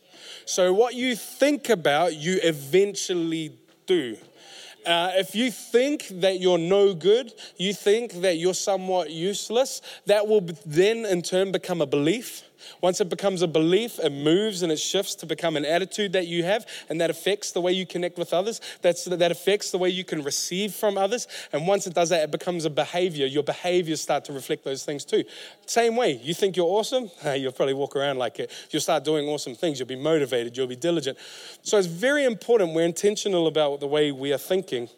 [0.48, 3.52] So, what you think about, you eventually
[3.86, 4.16] do.
[4.86, 10.26] Uh, if you think that you're no good, you think that you're somewhat useless, that
[10.26, 12.44] will then in turn become a belief.
[12.82, 16.28] Once it becomes a belief, it moves and it shifts to become an attitude that
[16.28, 18.62] you have, and that affects the way you connect with others.
[18.82, 21.28] That's, that affects the way you can receive from others.
[21.54, 23.26] And once it does that, it becomes a behavior.
[23.26, 25.24] Your behaviors start to reflect those things too.
[25.66, 28.52] Same way, you think you're awesome, you'll probably walk around like it.
[28.72, 29.80] You'll start doing awesome things.
[29.80, 31.18] You'll be motivated, you'll be diligent.
[31.62, 34.90] So it's very important we're intentional about the way we are thinking.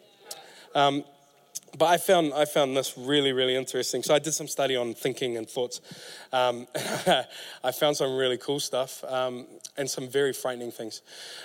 [0.74, 1.04] Um,
[1.78, 4.02] but I found, I found this really, really interesting.
[4.02, 5.80] So I did some study on thinking and thoughts.
[6.32, 6.66] Um,
[7.64, 11.02] I found some really cool stuff um, and some very frightening things.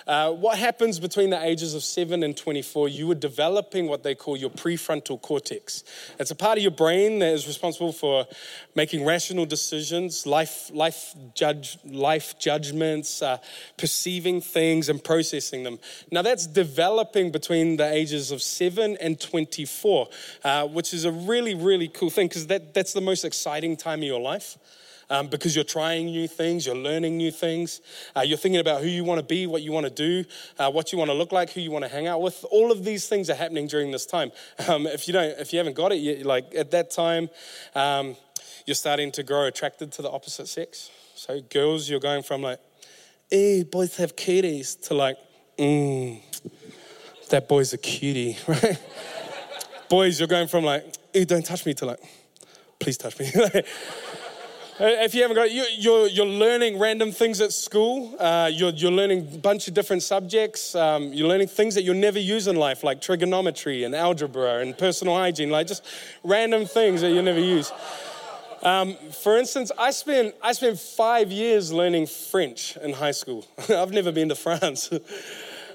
[0.08, 2.90] Uh, what happens between the ages of 7 and 24?
[2.90, 5.84] You are developing what they call your prefrontal cortex.
[6.20, 8.26] It's a part of your brain that is responsible for
[8.76, 13.38] making rational decisions, life, life, judge, life judgments, uh,
[13.78, 15.80] perceiving things, and processing them.
[16.12, 20.10] Now, that's developing between the ages of 7 and 24,
[20.44, 24.00] uh, which is a really, really cool thing because that, that's the most exciting time
[24.00, 24.58] of your life
[25.10, 27.82] um, because you're trying new things, you're learning new things,
[28.16, 30.72] uh, you're thinking about who you want to be, what you want to do, uh,
[30.72, 32.46] what you want to look like, who you want to hang out with.
[32.52, 34.32] All of these things are happening during this time.
[34.68, 37.30] Um, if you don't, if you haven't got it yet, like at that time,
[37.76, 38.16] um,
[38.66, 40.90] you're starting to grow attracted to the opposite sex.
[41.14, 42.60] So girls, you're going from like,
[43.30, 45.18] hey, boys have cuties, to like,
[45.60, 46.20] mmm,
[47.30, 48.82] that boy's a cutie, right?
[49.90, 52.00] Boys, you're going from like, hey, don't touch me, to like,
[52.80, 53.32] please touch me.
[54.78, 58.14] If you haven't got you, you're, you're learning random things at school.
[58.20, 60.76] Uh, you're, you're learning a bunch of different subjects.
[60.76, 64.78] Um, you're learning things that you'll never use in life, like trigonometry and algebra and
[64.78, 65.86] personal hygiene, like just
[66.26, 67.72] random things that you'll never use.
[68.64, 73.46] Um, for instance, I spent, I spent five years learning French in high school.
[73.70, 74.90] I've never been to France.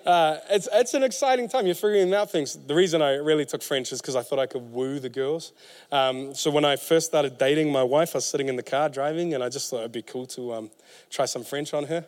[0.07, 1.67] uh, it's, it's an exciting time.
[1.67, 2.57] You're figuring out things.
[2.57, 5.53] The reason I really took French is because I thought I could woo the girls.
[5.93, 8.89] Um, so when I first started dating my wife, I was sitting in the car
[8.89, 10.71] driving, and I just thought it'd be cool to um,
[11.11, 12.07] try some French on her.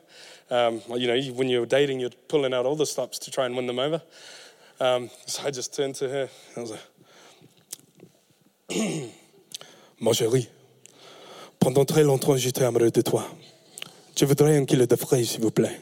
[0.51, 3.57] Um, you know, when you're dating, you're pulling out all the stops to try and
[3.57, 4.03] win them over.
[4.81, 6.29] Um, so I just turned to her.
[6.57, 6.81] I was like,
[10.01, 10.49] Mon chéri,
[11.61, 13.25] pendant très longtemps, j'étais amoureux de toi.
[14.19, 15.79] Je voudrais un kilo de frais, s'il vous plaît.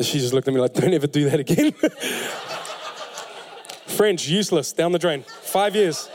[0.00, 1.72] She just looked at me like, don't ever do that again.
[3.86, 5.24] French, useless, down the drain.
[5.42, 6.08] Five years.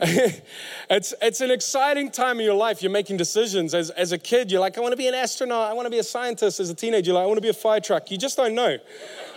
[0.00, 2.82] it's, it's an exciting time in your life.
[2.82, 3.74] You're making decisions.
[3.74, 5.70] As, as a kid, you're like, I want to be an astronaut.
[5.70, 6.58] I want to be a scientist.
[6.58, 8.10] As a teenager, you're like, I want to be a fire truck.
[8.10, 8.78] You just don't know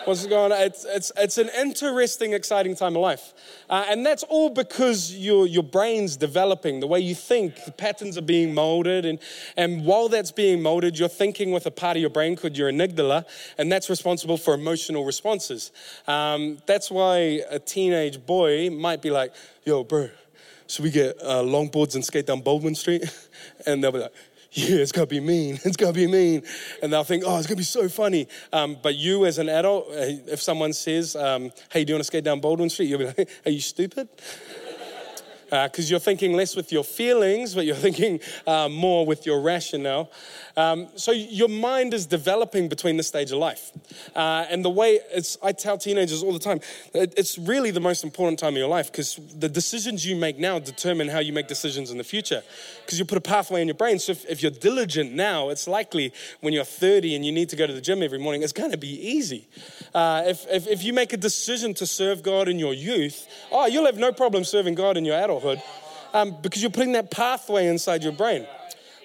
[0.06, 0.62] what's going on.
[0.62, 3.34] It's, it's, it's an interesting, exciting time of life.
[3.70, 8.18] Uh, and that's all because your, your brain's developing, the way you think, the patterns
[8.18, 9.06] are being molded.
[9.06, 9.20] And,
[9.58, 12.72] and while that's being molded, you're thinking with a part of your brain called your
[12.72, 13.26] amygdala,
[13.58, 15.72] and that's responsible for emotional responses.
[16.08, 20.10] Um, that's why a teenage boy might be like, yo, bro,
[20.68, 23.04] should we get uh, longboards and skate down Baldwin Street?
[23.66, 24.14] And they'll be like,
[24.54, 25.60] yeah, it's gonna be mean.
[25.66, 26.44] It's gonna be mean.
[26.82, 28.28] And they'll think, oh, it's gonna be so funny.
[28.52, 32.04] Um, but you, as an adult, uh, if someone says, um, hey, do you wanna
[32.04, 32.90] skate down Baldwin Street?
[32.90, 34.08] You'll be like, are you stupid?
[35.54, 39.40] Because uh, you're thinking less with your feelings, but you're thinking uh, more with your
[39.42, 40.10] rationale.
[40.58, 43.72] Um, so your mind is developing between this stage of life.
[44.16, 46.60] Uh, and the way it's, I tell teenagers all the time,
[46.94, 50.60] it's really the most important time of your life because the decisions you make now
[50.60, 52.42] determine how you make decisions in the future.
[52.86, 54.00] Because you put a pathway in your brain.
[54.00, 57.56] So if, if you're diligent now, it's likely when you're 30 and you need to
[57.56, 59.48] go to the gym every morning, it's going to be easy.
[59.94, 63.68] Uh, if, if, if you make a decision to serve God in your youth, oh,
[63.68, 65.62] you'll have no problem serving God in your adulthood adulthood
[66.14, 68.48] um, because you're putting that pathway inside your brain.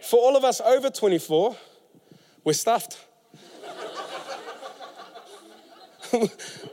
[0.02, 1.56] For all of us over 24,
[2.44, 2.98] we're stuffed.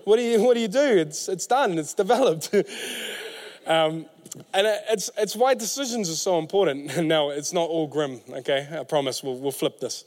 [0.05, 0.97] what, do you, what do you do?
[0.97, 2.53] It's, it's done, it's developed.
[3.67, 4.05] um,
[4.53, 6.97] and it's, it's why decisions are so important.
[7.05, 8.67] Now, it's not all grim, okay?
[8.71, 10.05] I promise we'll, we'll flip this.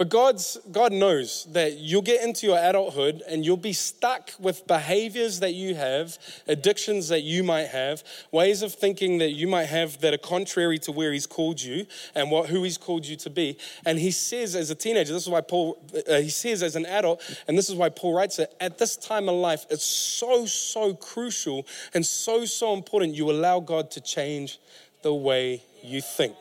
[0.00, 4.66] But God's, God knows that you'll get into your adulthood and you'll be stuck with
[4.66, 6.16] behaviors that you have,
[6.48, 10.78] addictions that you might have, ways of thinking that you might have that are contrary
[10.78, 11.84] to where He's called you
[12.14, 13.58] and what, who He's called you to be.
[13.84, 15.76] And He says, as a teenager, this is why Paul,
[16.08, 18.96] uh, He says, as an adult, and this is why Paul writes it, at this
[18.96, 24.00] time of life, it's so, so crucial and so, so important you allow God to
[24.00, 24.60] change
[25.02, 26.36] the way you think.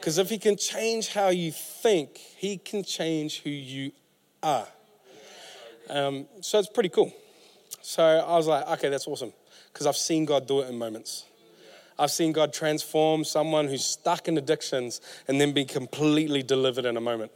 [0.00, 3.92] Because if He can change how you think, He can change who you
[4.42, 4.66] are.
[5.90, 7.12] Um, so it's pretty cool.
[7.82, 9.32] So I was like, okay, that's awesome.
[9.72, 11.26] Because I've seen God do it in moments.
[11.98, 16.96] I've seen God transform someone who's stuck in addictions and then be completely delivered in
[16.96, 17.30] a moment.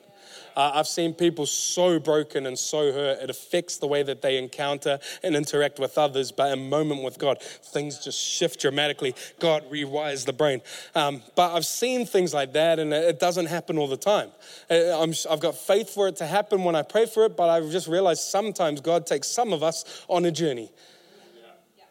[0.56, 4.38] Uh, I've seen people so broken and so hurt, it affects the way that they
[4.38, 6.32] encounter and interact with others.
[6.32, 9.14] But a moment with God, things just shift dramatically.
[9.38, 10.62] God rewires the brain.
[10.94, 14.30] Um, but I've seen things like that, and it doesn't happen all the time.
[14.70, 17.48] Uh, i have got faith for it to happen when I pray for it, but
[17.48, 20.70] I've just realized sometimes God takes some of us on a journey.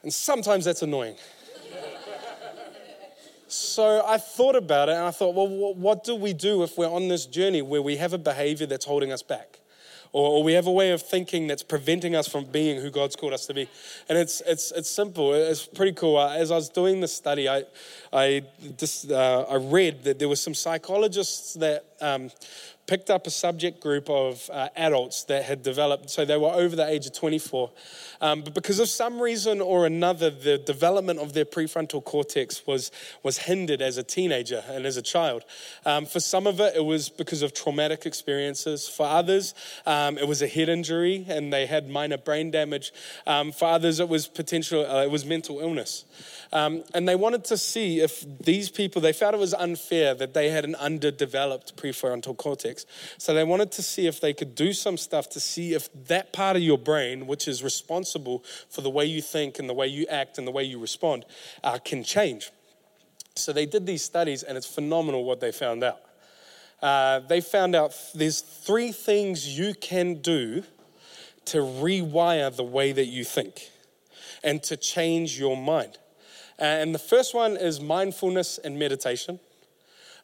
[0.04, 1.16] And sometimes that's annoying.
[3.54, 6.90] So I thought about it and I thought, well, what do we do if we're
[6.90, 9.60] on this journey where we have a behavior that's holding us back?
[10.12, 13.34] Or, we have a way of thinking that's preventing us from being who God's called
[13.34, 13.68] us to be.
[14.10, 16.18] And it's, it's, it's simple, it's pretty cool.
[16.18, 17.64] Uh, as I was doing the study, I,
[18.12, 18.44] I,
[18.78, 22.30] just, uh, I read that there were some psychologists that um,
[22.86, 26.76] picked up a subject group of uh, adults that had developed, so they were over
[26.76, 27.72] the age of 24.
[28.20, 32.92] Um, but because of some reason or another, the development of their prefrontal cortex was,
[33.22, 35.44] was hindered as a teenager and as a child.
[35.86, 38.88] Um, for some of it, it was because of traumatic experiences.
[38.88, 39.54] For others,
[39.86, 42.94] um, it was a head injury and they had minor brain damage.
[43.28, 46.06] Um, for others, it was potential, uh, it was mental illness.
[46.52, 50.34] Um, and they wanted to see if these people, they felt it was unfair that
[50.34, 52.73] they had an underdeveloped prefrontal cortex.
[53.18, 56.34] So they wanted to see if they could do some stuff to see if that
[56.34, 59.88] part of your brain, which is responsible for the way you think and the way
[59.88, 61.26] you act and the way you respond,
[61.64, 62.52] uh, can change.
[63.36, 66.00] So they did these studies, and it's phenomenal what they found out.
[66.82, 70.64] Uh, they found out there's three things you can do
[71.46, 73.70] to rewire the way that you think
[74.44, 75.98] and to change your mind.
[76.60, 79.40] And the first one is mindfulness and meditation.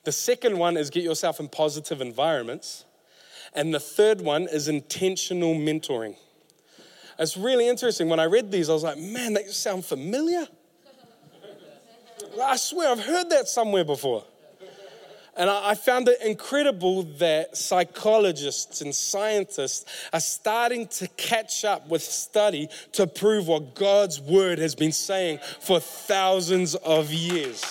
[0.03, 2.85] The second one is get yourself in positive environments.
[3.53, 6.15] And the third one is intentional mentoring.
[7.17, 8.07] It's really interesting.
[8.07, 10.47] When I read these, I was like, man, they sound familiar.
[12.41, 14.23] I swear I've heard that somewhere before.
[15.35, 22.01] And I found it incredible that psychologists and scientists are starting to catch up with
[22.01, 27.63] study to prove what God's word has been saying for thousands of years.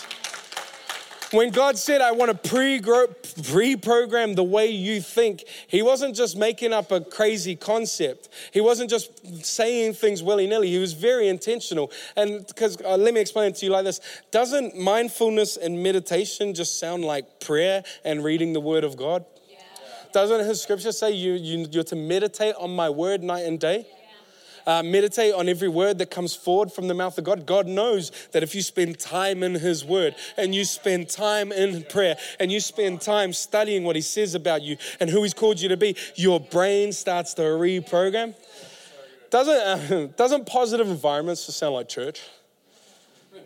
[1.30, 6.36] When God said, I want to pre program the way you think, He wasn't just
[6.36, 8.30] making up a crazy concept.
[8.52, 10.68] He wasn't just saying things willy nilly.
[10.68, 11.92] He was very intentional.
[12.16, 16.54] And because, uh, let me explain it to you like this Doesn't mindfulness and meditation
[16.54, 19.26] just sound like prayer and reading the Word of God?
[19.50, 19.58] Yeah.
[20.14, 23.86] Doesn't His scripture say you, you, you're to meditate on my word night and day?
[24.68, 27.46] Uh, meditate on every word that comes forward from the mouth of God.
[27.46, 31.84] God knows that if you spend time in His word and you spend time in
[31.84, 35.58] prayer and you spend time studying what He says about you and who He's called
[35.58, 38.34] you to be, your brain starts to reprogram.
[39.30, 42.22] Doesn't, uh, doesn't positive environments just sound like church?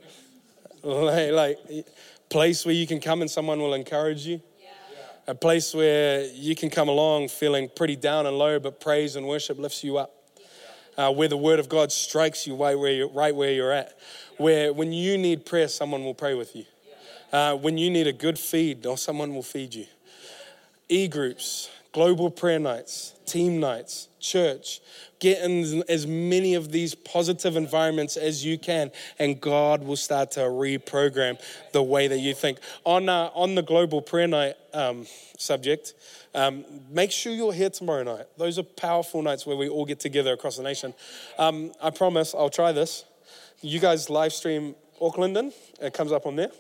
[0.85, 1.87] Like, like
[2.29, 4.43] place where you can come and someone will encourage you
[5.29, 9.25] a place where you can come along feeling pretty down and low, but praise and
[9.25, 10.22] worship lifts you up
[10.97, 13.99] uh, where the word of God strikes you right where you're, right where you're at.
[14.39, 16.65] Where when you need prayer, someone will pray with you.
[17.33, 19.87] Uh, when you need a good feed, or someone will feed you.
[20.89, 24.81] E groups, global prayer nights, team nights, church.
[25.19, 30.33] Get in as many of these positive environments as you can, and God will start
[30.33, 31.41] to reprogram
[31.73, 32.59] the way that you think.
[32.85, 35.07] On, uh, on the global prayer night um,
[35.39, 35.95] subject,
[36.35, 38.27] um, make sure you're here tomorrow night.
[38.39, 40.95] Those are powerful nights where we all get together across the nation.
[41.39, 43.05] Um, I promise I'll try this.
[43.61, 46.51] You guys live stream Aucklandon, it comes up on there.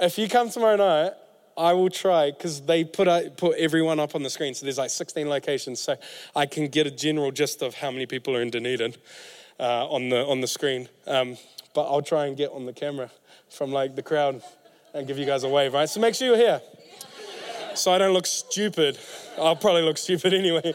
[0.00, 1.12] If you come tomorrow night,
[1.56, 4.54] I will try because they put put everyone up on the screen.
[4.54, 5.96] So there's like 16 locations, so
[6.34, 8.94] I can get a general gist of how many people are in Dunedin
[9.58, 10.88] uh, on the on the screen.
[11.06, 11.38] Um,
[11.74, 13.10] but I'll try and get on the camera
[13.48, 14.42] from like the crowd
[14.92, 15.88] and give you guys a wave, right?
[15.88, 16.60] So make sure you're here
[17.76, 18.98] so I don't look stupid.
[19.38, 20.74] I'll probably look stupid anyway.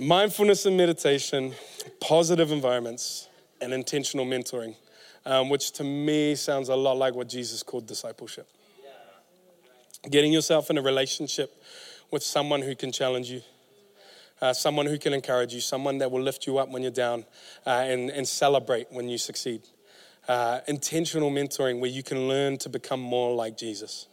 [0.00, 1.54] Mindfulness and meditation,
[2.00, 3.28] positive environments,
[3.60, 4.74] and intentional mentoring,
[5.24, 8.48] um, which to me sounds a lot like what Jesus called discipleship.
[10.10, 11.62] getting yourself in a relationship
[12.10, 13.40] with someone who can challenge you.
[14.42, 17.24] Uh, someone who can encourage you, someone that will lift you up when you're down
[17.66, 19.62] uh, and, and celebrate when you succeed.
[20.28, 24.08] Uh, intentional mentoring where you can learn to become more like Jesus.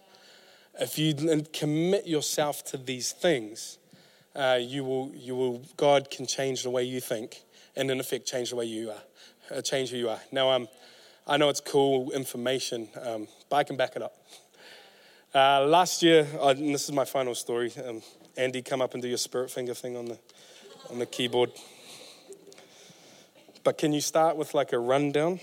[0.80, 3.78] If you commit yourself to these things,
[4.36, 7.42] uh, you will, you will, God can change the way you think
[7.76, 10.20] and in effect change the way you are, uh, change who you are.
[10.32, 10.68] Now, um,
[11.28, 14.16] I know it's cool information, um, but I can back it up.
[15.34, 17.72] Uh, last year, and this is my final story.
[17.86, 18.02] Um,
[18.36, 20.20] Andy, come up and do your spirit finger thing on the
[20.90, 21.52] on the keyboard.
[23.64, 25.40] But can you start with like a rundown?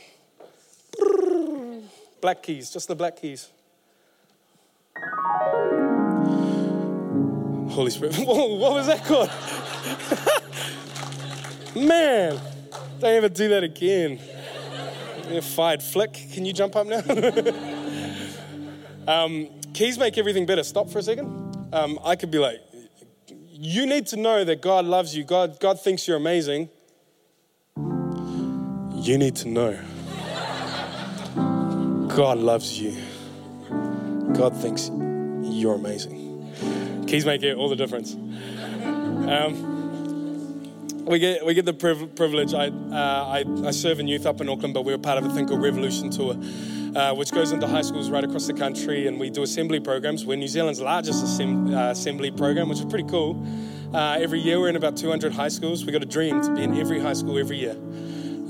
[2.20, 3.48] Black keys, just the black keys.
[7.70, 8.16] Holy Spirit.
[8.18, 9.30] what was that called?
[11.86, 12.40] Man,
[13.00, 14.18] don't ever do that again.
[15.30, 16.14] You're Fired flick.
[16.32, 17.02] Can you jump up now?
[19.24, 20.62] um, keys make everything better.
[20.62, 21.56] Stop for a second.
[21.72, 22.60] Um, I could be like,
[23.50, 25.24] you need to know that God loves you.
[25.24, 26.70] God, God thinks you're amazing.
[27.76, 29.78] You need to know
[32.18, 32.96] God loves you.
[34.34, 34.90] God thinks
[35.44, 36.17] you're amazing.
[37.08, 38.12] Keys make it all the difference.
[38.12, 39.78] Um,
[41.06, 42.52] we get we get the privilege.
[42.52, 45.30] I, uh, I, I serve in youth up in Auckland, but we're part of a
[45.30, 46.36] thing called Revolution Tour,
[46.94, 50.26] uh, which goes into high schools right across the country, and we do assembly programs.
[50.26, 53.42] We're New Zealand's largest assemb- uh, assembly program, which is pretty cool.
[53.94, 55.86] Uh, every year we're in about 200 high schools.
[55.86, 57.76] We got a dream to be in every high school every year,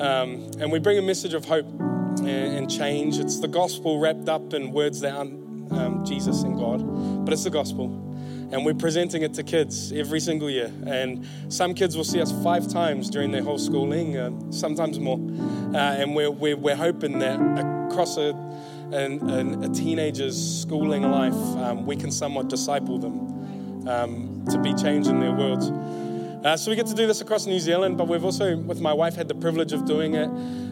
[0.01, 3.19] um, and we bring a message of hope and, and, change.
[3.19, 7.45] It's the gospel wrapped up in words that aren't um, Jesus and God, but it's
[7.45, 8.08] the gospel
[8.51, 10.73] and we're presenting it to kids every single year.
[10.87, 15.19] And some kids will see us five times during their whole schooling, uh, sometimes more.
[15.19, 17.39] Uh, and we're, we're, we're, hoping that
[17.91, 18.35] across a,
[18.93, 25.09] a, a teenager's schooling life, um, we can somewhat disciple them um, to be changed
[25.09, 25.71] in their worlds.
[26.45, 28.93] Uh, so we get to do this across New Zealand, but we've also, with my
[28.93, 30.31] wife, had the privilege of doing it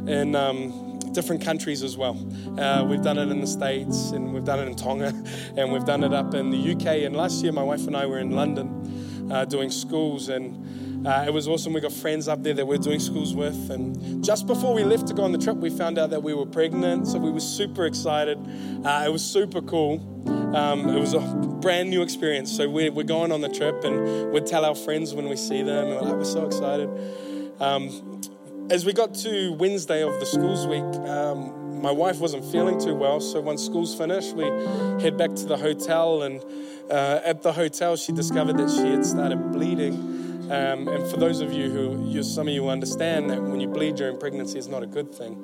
[0.09, 0.86] in um,
[1.17, 2.15] different countries as well.
[2.59, 5.15] Uh, we've done it in the States and we've done it in Tonga
[5.57, 7.05] and we've done it up in the UK.
[7.07, 11.25] And last year, my wife and I were in London uh, doing schools and uh,
[11.27, 11.73] it was awesome.
[11.73, 13.71] We got friends up there that we're doing schools with.
[13.71, 16.35] And just before we left to go on the trip, we found out that we
[16.35, 17.09] were pregnant.
[17.09, 18.39] So we were super excited.
[18.85, 19.95] Uh, it was super cool.
[20.55, 22.55] Um, it was a brand new experience.
[22.55, 25.63] So we're, we're going on the trip and we'd tell our friends when we see
[25.63, 25.87] them.
[25.87, 26.91] And we're like, we're so excited.
[27.59, 28.21] Um,
[28.71, 32.95] as we got to Wednesday of the schools week, um, my wife wasn't feeling too
[32.95, 33.21] well.
[33.21, 34.45] So once school's finished, we
[35.03, 36.23] head back to the hotel.
[36.23, 36.43] And
[36.91, 39.95] uh, at the hotel, she discovered that she had started bleeding.
[40.51, 43.69] Um, and for those of you who, you, some of you understand that when you
[43.69, 45.43] bleed during pregnancy, it's not a good thing.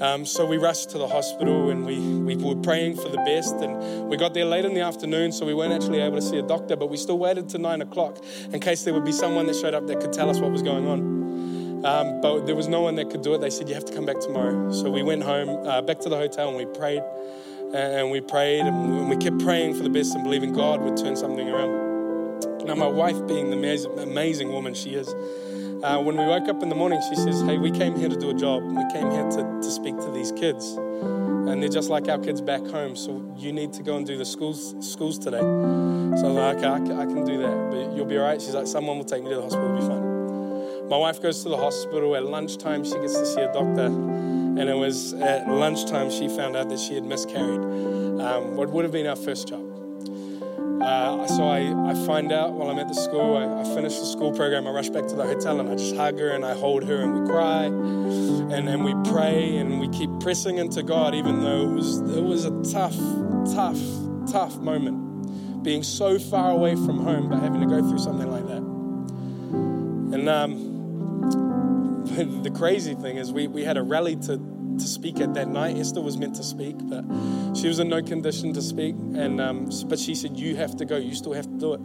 [0.00, 3.54] Um, so we rushed to the hospital and we, we were praying for the best.
[3.56, 6.38] And we got there late in the afternoon, so we weren't actually able to see
[6.38, 8.18] a doctor, but we still waited to nine o'clock
[8.52, 10.62] in case there would be someone that showed up that could tell us what was
[10.62, 11.21] going on.
[11.84, 13.40] Um, but there was no one that could do it.
[13.40, 14.70] They said, You have to come back tomorrow.
[14.72, 17.02] So we went home, uh, back to the hotel, and we prayed.
[17.74, 21.16] And we prayed, and we kept praying for the best and believing God would turn
[21.16, 22.62] something around.
[22.64, 25.08] Now, my wife, being the amazing, amazing woman she is,
[25.82, 28.16] uh, when we woke up in the morning, she says, Hey, we came here to
[28.16, 28.62] do a job.
[28.62, 30.76] We came here to, to speak to these kids.
[30.76, 32.94] And they're just like our kids back home.
[32.94, 35.40] So you need to go and do the schools, schools today.
[35.40, 37.70] So I'm like, Okay, I can, I can do that.
[37.72, 38.40] But you'll be all right.
[38.40, 39.76] She's like, Someone will take me to the hospital.
[39.76, 40.11] It'll be fine.
[40.92, 42.14] My wife goes to the hospital.
[42.16, 43.86] At lunchtime, she gets to see a doctor.
[43.86, 47.62] And it was at lunchtime she found out that she had miscarried
[48.20, 49.66] um, what would have been our first child.
[50.82, 54.04] Uh, so I, I find out while I'm at the school, I, I, finish the
[54.04, 56.52] school program, I rush back to the hotel and I just hug her and I
[56.52, 61.14] hold her and we cry and, and we pray and we keep pressing into God
[61.14, 62.98] even though it was, it was a tough,
[63.54, 63.80] tough,
[64.30, 68.46] tough moment being so far away from home but having to go through something like
[68.46, 68.62] that.
[70.12, 70.71] And um,
[72.04, 74.38] the crazy thing is, we, we had a rally to,
[74.78, 75.76] to speak at that night.
[75.76, 77.04] Esther was meant to speak, but
[77.54, 78.94] she was in no condition to speak.
[79.14, 80.96] And um, but she said, "You have to go.
[80.96, 81.80] You still have to do it."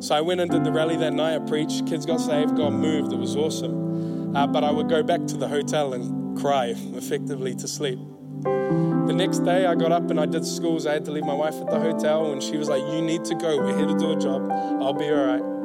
[0.00, 1.36] So I went and did the rally that night.
[1.36, 1.86] I preached.
[1.86, 2.56] Kids got saved.
[2.56, 3.12] God moved.
[3.12, 4.36] It was awesome.
[4.36, 7.98] Uh, but I would go back to the hotel and cry, effectively to sleep.
[8.42, 10.86] The next day, I got up and I did schools.
[10.86, 13.24] I had to leave my wife at the hotel, and she was like, "You need
[13.24, 13.58] to go.
[13.58, 14.50] We're here to do a job.
[14.50, 15.55] I'll be all right."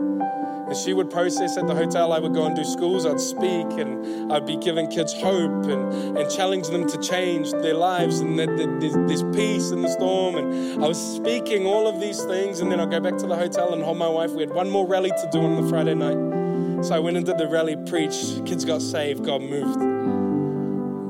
[0.71, 2.13] And she would process at the hotel.
[2.13, 3.05] I would go and do schools.
[3.05, 7.73] I'd speak and I'd be giving kids hope and, and challenge them to change their
[7.73, 8.47] lives and that,
[8.79, 10.37] there's peace in the storm.
[10.37, 12.61] And I was speaking all of these things.
[12.61, 14.31] And then I'd go back to the hotel and hold my wife.
[14.31, 16.85] We had one more rally to do on the Friday night.
[16.85, 18.45] So I went and did the rally, preached.
[18.45, 19.25] Kids got saved.
[19.25, 19.77] God moved.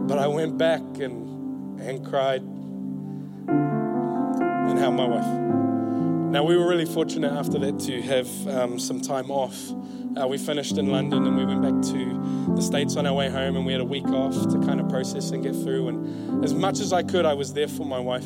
[0.07, 2.41] But I went back and, and cried
[3.51, 5.60] and held my wife.
[6.31, 9.69] Now, we were really fortunate after that to have um, some time off.
[10.15, 13.29] Uh, we finished in London and we went back to the States on our way
[13.29, 15.89] home, and we had a week off to kind of process and get through.
[15.89, 18.23] And as much as I could, I was there for my wife.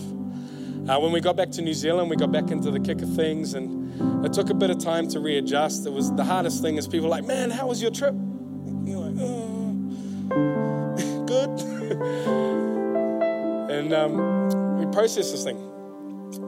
[0.88, 3.12] Uh, when we got back to New Zealand, we got back into the kick of
[3.16, 5.88] things, and it took a bit of time to readjust.
[5.88, 8.14] It was the hardest thing is people like, man, how was your trip?
[8.14, 9.74] And you're like, oh,
[11.26, 11.60] good.
[13.72, 15.75] and um, we processed this thing.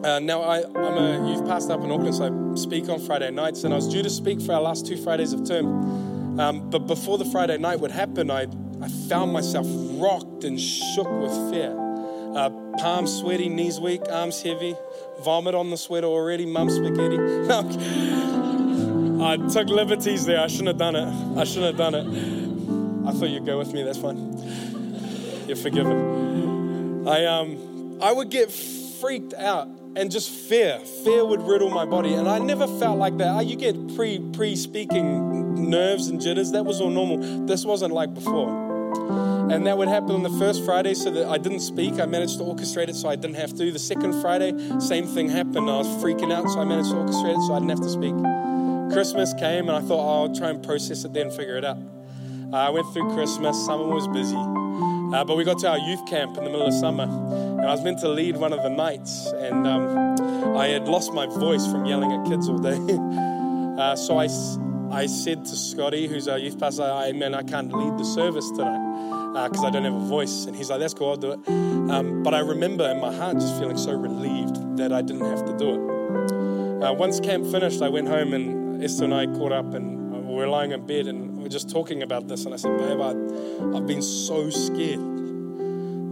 [0.08, 3.30] Uh, now, I, am a youth pastor up in Auckland, so I speak on Friday
[3.30, 6.40] nights, and I was due to speak for our last two Fridays of term.
[6.40, 8.44] Um, but before the Friday night would happen, I,
[8.82, 11.76] I found myself rocked and shook with fear.
[12.34, 14.78] Uh, palms sweaty, knees weak, arms heavy,
[15.26, 17.18] vomit on the sweater already, mum spaghetti.
[19.22, 20.40] I took liberties there.
[20.40, 21.38] I shouldn't have done it.
[21.38, 22.08] I shouldn't have done it.
[23.10, 23.84] I thought you'd go with me.
[23.84, 24.38] That's fine.
[25.48, 27.06] You're forgiven.
[27.06, 30.80] I um I would get freaked out and just fear.
[31.04, 33.46] Fear would riddle my body, and I never felt like that.
[33.48, 36.52] You get pre pre speaking nerves and jitters.
[36.52, 37.46] That was all normal.
[37.46, 38.66] This wasn't like before.
[39.52, 42.00] And that would happen on the first Friday so that I didn't speak.
[42.00, 43.72] I managed to orchestrate it so I didn't have to.
[43.72, 45.70] The second Friday, same thing happened.
[45.70, 47.90] I was freaking out, so I managed to orchestrate it so I didn't have to
[47.90, 48.14] speak.
[48.94, 51.78] Christmas came, and I thought, oh, I'll try and process it then, figure it out.
[52.54, 54.57] Uh, I went through Christmas, summer was busy.
[55.14, 57.72] Uh, but we got to our youth camp in the middle of summer, and I
[57.72, 61.66] was meant to lead one of the nights, and um, I had lost my voice
[61.66, 62.78] from yelling at kids all day.
[63.82, 64.28] uh, so I,
[64.92, 68.50] I said to Scotty, who's our youth pastor, I, man, I can't lead the service
[68.52, 70.46] tonight because uh, I don't have a voice.
[70.46, 71.48] And he's like, that's cool, I'll do it.
[71.48, 75.46] Um, but I remember in my heart just feeling so relieved that I didn't have
[75.46, 76.84] to do it.
[76.84, 79.97] Uh, once camp finished, I went home and Esther and I caught up and
[80.38, 82.46] we were lying in bed and we were just talking about this.
[82.46, 83.10] And I said, babe, I,
[83.76, 85.00] I've been so scared.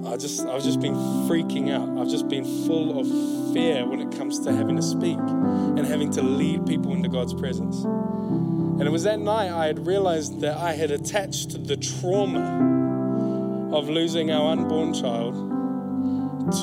[0.08, 0.96] I just, I've just been
[1.30, 2.00] freaking out.
[2.00, 6.10] I've just been full of fear when it comes to having to speak and having
[6.12, 7.84] to lead people into God's presence.
[7.84, 13.90] And it was that night I had realized that I had attached the trauma of
[13.90, 15.36] losing our unborn child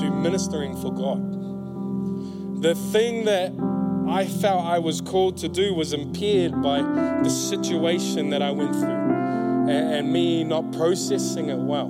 [0.00, 2.60] to ministering for God.
[2.60, 3.52] The thing that
[4.08, 8.74] I felt I was called to do was impaired by the situation that I went
[8.74, 11.86] through and, and me not processing it well.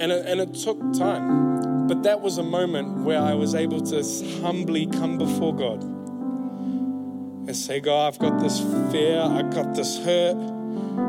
[0.00, 1.86] And it, and it took time.
[1.86, 4.02] But that was a moment where I was able to
[4.42, 8.60] humbly come before God and say, God, I've got this
[8.92, 10.36] fear, I've got this hurt,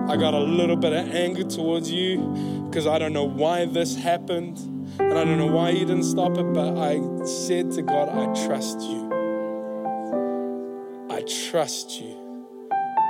[0.07, 3.95] I got a little bit of anger towards you because I don't know why this
[3.95, 4.57] happened
[4.99, 8.45] and I don't know why you didn't stop it, but I said to God, I
[8.45, 9.09] trust you.
[11.30, 12.15] Trust you.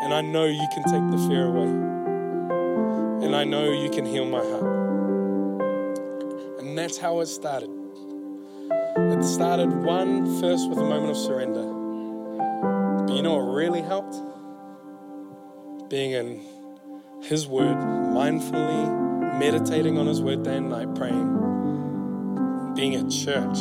[0.04, 1.70] And I know you can take the fear away.
[3.26, 5.62] And I know you can heal my heart.
[6.60, 7.70] And that's how it started.
[8.98, 11.64] It started one first with a moment of surrender.
[13.06, 14.16] But you know what really helped?
[15.90, 16.42] Being in
[17.22, 23.58] his Word, mindfully meditating on His Word day and night, praying, being at church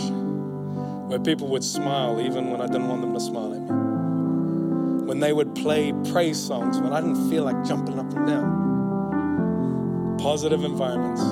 [1.09, 3.88] where people would smile even when I didn't want them to smile at me.
[5.09, 10.18] When they would play praise songs when I didn't feel like jumping up and down.
[10.18, 11.22] Positive environments.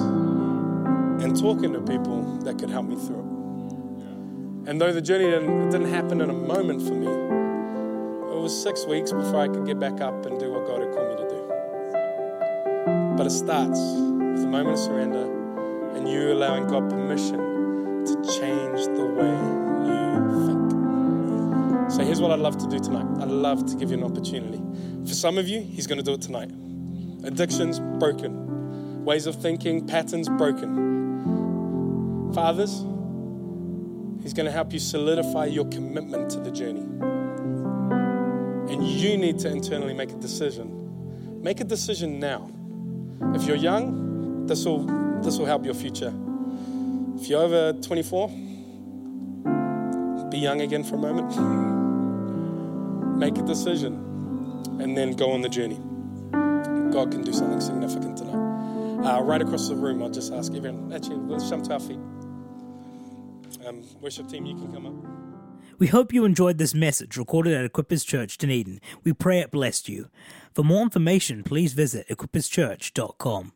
[1.23, 4.71] And talking to people that could help me through it.
[4.71, 8.87] And though the journey didn't, didn't happen in a moment for me, it was six
[8.87, 11.29] weeks before I could get back up and do what God had called me to
[11.29, 11.43] do.
[13.19, 15.27] But it starts with a moment of surrender
[15.95, 19.37] and you allowing God permission to change the way
[19.87, 20.66] you think.
[21.89, 24.61] So here's what I'd love to do tonight I'd love to give you an opportunity.
[25.07, 26.51] For some of you, He's going to do it tonight.
[27.25, 32.33] Addictions broken, ways of thinking, patterns broken.
[32.35, 32.85] Fathers,
[34.23, 36.87] He's going to help you solidify your commitment to the journey.
[38.73, 41.43] And you need to internally make a decision.
[41.43, 42.51] Make a decision now
[43.35, 44.85] if you're young, this will
[45.23, 46.13] this will help your future.
[47.19, 48.29] If you're over 24,
[50.31, 51.73] be young again for a moment.
[53.17, 53.95] Make a decision
[54.81, 55.81] and then go on the journey.
[56.93, 58.37] God can do something significant tonight.
[59.07, 61.99] Uh, right across the room, I'll just ask everyone, actually, let's jump to our feet.
[63.67, 64.95] Um, worship team, you can come up.
[65.79, 68.81] We hope you enjoyed this message recorded at Equippers Church, Dunedin.
[69.05, 70.09] We pray it blessed you.
[70.55, 73.53] For more information, please visit equipperschurch.com.